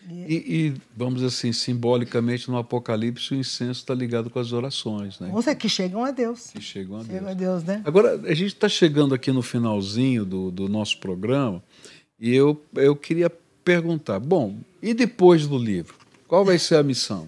[0.07, 5.29] E, e, vamos assim, simbolicamente no Apocalipse, o incenso está ligado com as orações, né?
[5.31, 6.51] Nossa, que chegam a Deus.
[6.51, 7.31] Que chegam a chegam Deus.
[7.31, 7.81] a Deus, né?
[7.85, 11.61] Agora, a gente está chegando aqui no finalzinho do, do nosso programa
[12.19, 13.29] e eu, eu queria
[13.63, 15.95] perguntar: bom, e depois do livro?
[16.27, 17.27] Qual vai ser a missão?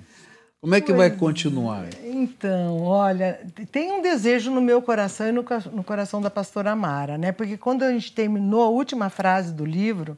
[0.62, 1.88] Como é que pois, vai continuar?
[2.04, 3.40] Então, olha,
[3.72, 5.44] tem um desejo no meu coração e no,
[5.74, 7.32] no coração da pastora Mara, né?
[7.32, 10.16] Porque quando a gente terminou a última frase do livro,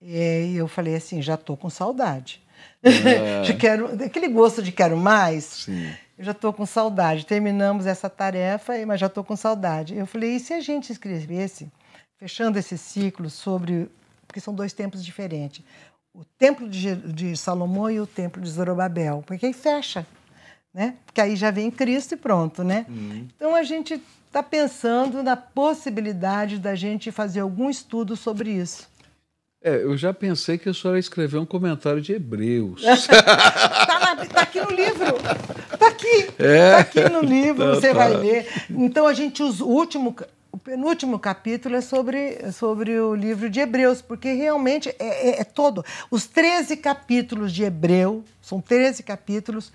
[0.00, 2.42] e eu falei assim, já estou com saudade.
[2.82, 3.42] É.
[3.44, 5.44] já quero, aquele gosto de quero mais.
[5.44, 5.90] Sim.
[6.16, 7.26] Eu já estou com saudade.
[7.26, 9.96] Terminamos essa tarefa, mas já estou com saudade.
[9.96, 11.70] Eu falei, e se a gente escrevesse,
[12.18, 13.88] fechando esse ciclo sobre.
[14.26, 15.64] Porque são dois tempos diferentes.
[16.12, 19.22] O templo de, de Salomão e o templo de Zorobabel.
[19.24, 20.06] Porque aí fecha.
[20.74, 20.96] Né?
[21.06, 22.84] Porque aí já vem Cristo e pronto, né?
[22.88, 23.26] Uhum.
[23.34, 28.88] Então a gente está pensando na possibilidade da gente fazer algum estudo sobre isso.
[29.60, 32.82] É, eu já pensei que a senhora ia escrever um comentário de Hebreus.
[32.86, 35.16] Está tá aqui no livro.
[35.72, 36.30] Está aqui.
[36.38, 36.70] É.
[36.70, 37.94] Tá aqui no livro, tá, você tá.
[37.94, 38.46] vai ler.
[38.70, 40.14] Então a gente usa o último.
[40.50, 45.44] O penúltimo capítulo é sobre, sobre o livro de Hebreus, porque realmente é, é, é
[45.44, 45.84] todo.
[46.10, 49.72] Os 13 capítulos de Hebreu, são 13 capítulos,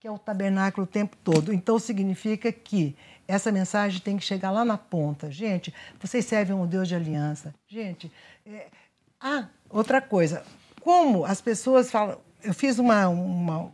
[0.00, 1.52] que é o tabernáculo o tempo todo.
[1.52, 2.96] Então significa que
[3.28, 5.30] essa mensagem tem que chegar lá na ponta.
[5.30, 7.54] Gente, vocês servem um Deus de aliança.
[7.68, 8.10] Gente,
[8.44, 8.66] é,
[9.20, 10.42] ah, outra coisa.
[10.80, 12.18] Como as pessoas falam.
[12.42, 13.72] Eu fiz uma, uma,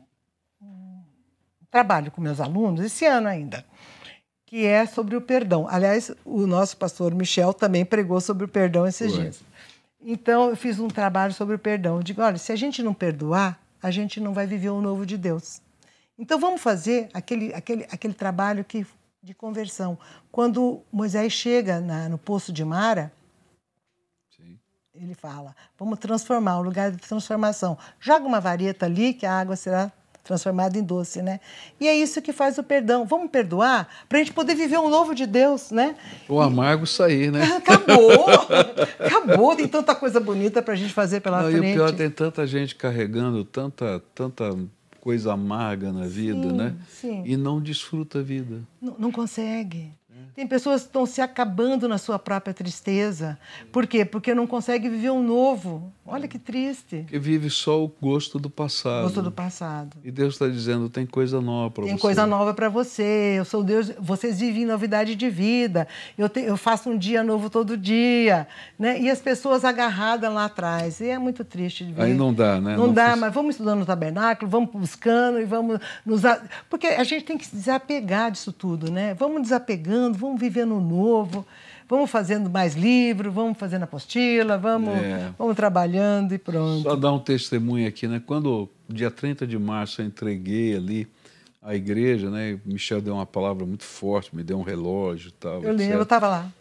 [0.61, 1.03] um
[1.71, 3.67] trabalho com meus alunos, esse ano ainda,
[4.47, 5.67] que é sobre o perdão.
[5.69, 9.21] Aliás, o nosso pastor Michel também pregou sobre o perdão esses Ué.
[9.21, 9.41] dias.
[10.01, 11.97] Então, eu fiz um trabalho sobre o perdão.
[11.97, 15.05] Eu digo: olha, se a gente não perdoar, a gente não vai viver o novo
[15.05, 15.61] de Deus.
[16.19, 18.87] Então, vamos fazer aquele, aquele, aquele trabalho que,
[19.23, 19.99] de conversão.
[20.31, 23.13] Quando Moisés chega na, no poço de Mara,
[24.95, 27.79] ele fala, vamos transformar, um lugar de transformação.
[27.99, 29.91] Joga uma vareta ali que a água será
[30.23, 31.41] transformada em doce, né?
[31.81, 33.05] E é isso que faz o perdão.
[33.05, 35.97] Vamos perdoar para a gente poder viver um novo de Deus, né?
[36.29, 37.43] O amargo sair, né?
[37.57, 38.27] Acabou!
[39.01, 39.57] Acabou!
[39.57, 41.67] Tem tanta coisa bonita para a gente fazer pela não, frente.
[41.67, 44.57] E o pior, tem tanta gente carregando tanta, tanta
[45.01, 46.77] coisa amarga na vida, sim, né?
[46.89, 47.23] Sim.
[47.27, 48.61] E não desfruta a vida.
[48.81, 49.91] Não, não consegue.
[50.35, 53.39] Tem pessoas que estão se acabando na sua própria tristeza.
[53.71, 54.03] Por quê?
[54.03, 55.93] Porque não consegue viver um novo.
[56.07, 57.05] Olha que triste.
[57.07, 59.03] Que vive só o gosto do passado.
[59.05, 59.99] Gosto do passado.
[60.03, 61.91] E Deus está dizendo: tem coisa nova para você.
[61.91, 63.35] Tem coisa nova para você.
[63.37, 63.93] Eu sou Deus.
[63.99, 65.87] Vocês vivem novidade de vida.
[66.17, 68.49] Eu, te, eu faço um dia novo todo dia.
[68.79, 69.01] Né?
[69.03, 71.01] E as pessoas agarradas lá atrás.
[71.01, 72.03] E é muito triste de ver.
[72.03, 72.75] Aí não dá, né?
[72.75, 76.23] Não, não dá, mas vamos estudando no tabernáculo, vamos buscando e vamos nos.
[76.71, 79.13] Porque a gente tem que se desapegar disso tudo, né?
[79.15, 81.45] Vamos desapegando vamos vivendo novo,
[81.89, 85.31] vamos fazendo mais livro, vamos fazendo apostila, vamos, é.
[85.39, 86.83] vamos trabalhando e pronto.
[86.83, 88.23] Só dar um testemunho aqui, né?
[88.25, 91.09] Quando, dia 30 de março, eu entreguei ali
[91.61, 92.59] a igreja, né?
[92.65, 95.63] O Michel deu uma palavra muito forte, me deu um relógio e tal.
[95.63, 96.53] Eu lembro, eu estava lá.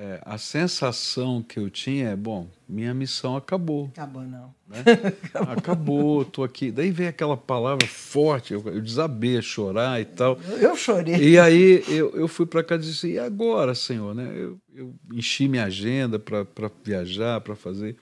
[0.00, 3.86] É, a sensação que eu tinha é, bom, minha missão acabou.
[3.86, 4.54] Acabou, não.
[4.68, 4.84] Né?
[5.50, 6.70] acabou, estou aqui.
[6.70, 10.38] Daí vem aquela palavra forte, eu, eu desabei a chorar e tal.
[10.60, 11.16] Eu chorei.
[11.16, 14.14] E aí eu, eu fui para casa e disse, e agora, Senhor?
[14.14, 14.32] Né?
[14.36, 17.96] Eu, eu enchi minha agenda para viajar, para fazer.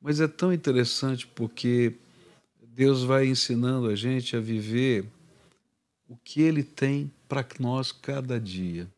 [0.00, 1.92] Mas é tão interessante porque
[2.60, 5.04] Deus vai ensinando a gente a viver
[6.08, 8.88] o que Ele tem para nós cada dia.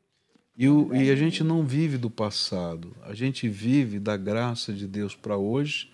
[0.57, 4.87] E, o, e a gente não vive do passado, a gente vive da graça de
[4.87, 5.91] Deus para hoje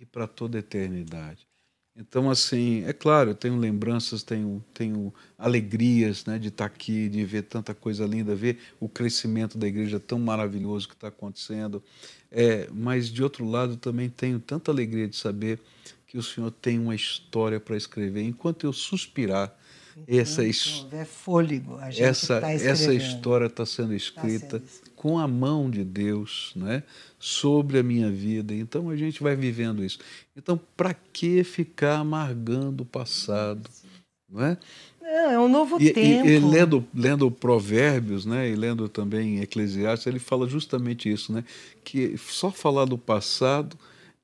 [0.00, 1.46] e para toda a eternidade.
[1.94, 7.08] Então, assim, é claro, eu tenho lembranças, tenho, tenho alegrias né, de estar tá aqui,
[7.08, 11.82] de ver tanta coisa linda, ver o crescimento da igreja tão maravilhoso que está acontecendo.
[12.30, 15.60] É, mas, de outro lado, também tenho tanta alegria de saber
[16.06, 18.22] que o Senhor tem uma história para escrever.
[18.22, 19.54] Enquanto eu suspirar,
[20.06, 25.70] essa, é fôlego, essa, tá essa história está sendo escrita tá sendo com a mão
[25.70, 26.82] de Deus né,
[27.18, 28.54] sobre a minha vida.
[28.54, 29.98] Então a gente vai vivendo isso.
[30.36, 33.70] Então, para que ficar amargando o passado?
[34.28, 34.58] Não é?
[35.00, 36.26] Não, é um novo e, tempo.
[36.26, 41.44] E, e, lendo, lendo Provérbios, né, e lendo também Eclesiastes, ele fala justamente isso, né,
[41.82, 43.78] que só falar do passado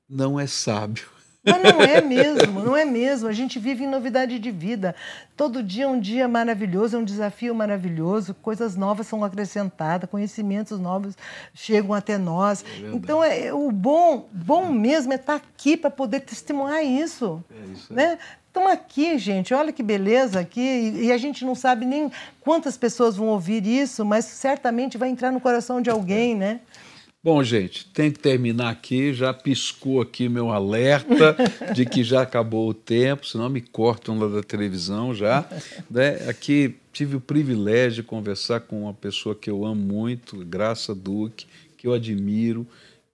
[0.07, 1.16] não é sábio.
[1.47, 3.27] Mas não é mesmo, não é mesmo.
[3.27, 4.93] A gente vive em novidade de vida.
[5.35, 10.79] Todo dia é um dia maravilhoso, é um desafio maravilhoso, coisas novas são acrescentadas, conhecimentos
[10.79, 11.15] novos
[11.53, 12.63] chegam até nós.
[12.63, 17.43] É então, é, o bom, bom mesmo é estar aqui para poder testemunhar isso.
[17.49, 17.93] É isso.
[17.93, 18.17] Né?
[18.47, 23.15] Estão aqui, gente, olha que beleza aqui, e a gente não sabe nem quantas pessoas
[23.15, 26.59] vão ouvir isso, mas certamente vai entrar no coração de alguém, né?
[27.27, 29.13] Bom, gente, tem que terminar aqui.
[29.13, 31.35] Já piscou aqui meu alerta
[31.75, 35.45] de que já acabou o tempo, senão me cortam lá da televisão já.
[35.91, 36.25] Né?
[36.29, 41.47] Aqui tive o privilégio de conversar com uma pessoa que eu amo muito, Graça Duque,
[41.77, 42.65] que eu admiro,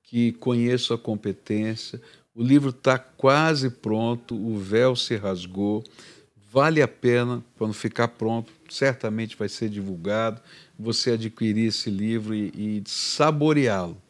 [0.03, 1.99] que conheço a competência.
[2.35, 5.83] O livro está quase pronto, o véu se rasgou.
[6.51, 10.39] Vale a pena, quando ficar pronto, certamente vai ser divulgado,
[10.77, 14.02] você adquirir esse livro e, e saboreá-lo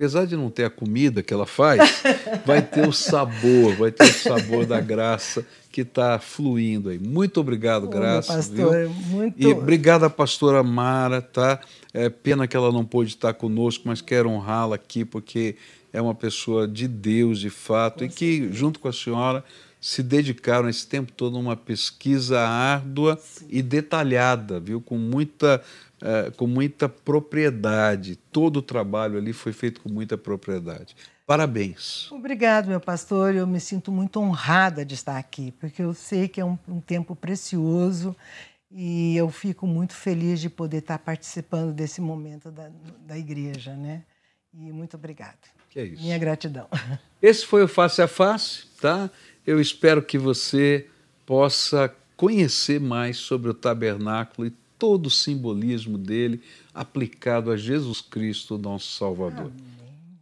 [0.00, 2.02] apesar de não ter a comida que ela faz,
[2.46, 6.98] vai ter o sabor, vai ter o sabor da graça que está fluindo aí.
[6.98, 8.32] Muito obrigado, Graça.
[8.32, 8.90] Pastor, viu?
[8.90, 9.38] Muito...
[9.38, 11.60] E obrigado à pastora Mara, tá?
[11.92, 15.56] É pena que ela não pôde estar conosco, mas quero honrá-la aqui, porque
[15.92, 19.44] é uma pessoa de Deus, de fato, com e que, junto com a senhora,
[19.78, 23.46] se dedicaram esse tempo todo a uma pesquisa árdua Sim.
[23.50, 24.80] e detalhada, viu?
[24.80, 25.62] Com muita
[26.02, 28.16] é, com muita propriedade.
[28.16, 30.96] Todo o trabalho ali foi feito com muita propriedade.
[31.26, 32.10] Parabéns.
[32.10, 33.34] Obrigado, meu pastor.
[33.34, 36.80] Eu me sinto muito honrada de estar aqui, porque eu sei que é um, um
[36.80, 38.16] tempo precioso
[38.70, 42.70] e eu fico muito feliz de poder estar participando desse momento da,
[43.06, 44.02] da igreja, né?
[44.52, 45.38] E muito obrigado.
[45.68, 46.02] Que é isso.
[46.02, 46.66] Minha gratidão.
[47.22, 49.10] Esse foi o Face a Face, tá?
[49.46, 50.88] Eu espero que você
[51.24, 54.50] possa conhecer mais sobre o tabernáculo e
[54.80, 56.42] todo o simbolismo dele
[56.74, 59.52] aplicado a Jesus Cristo, nosso Salvador.
[59.52, 60.18] Amém.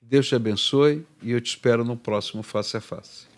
[0.00, 3.33] Deus te abençoe e eu te espero no próximo Face a Face.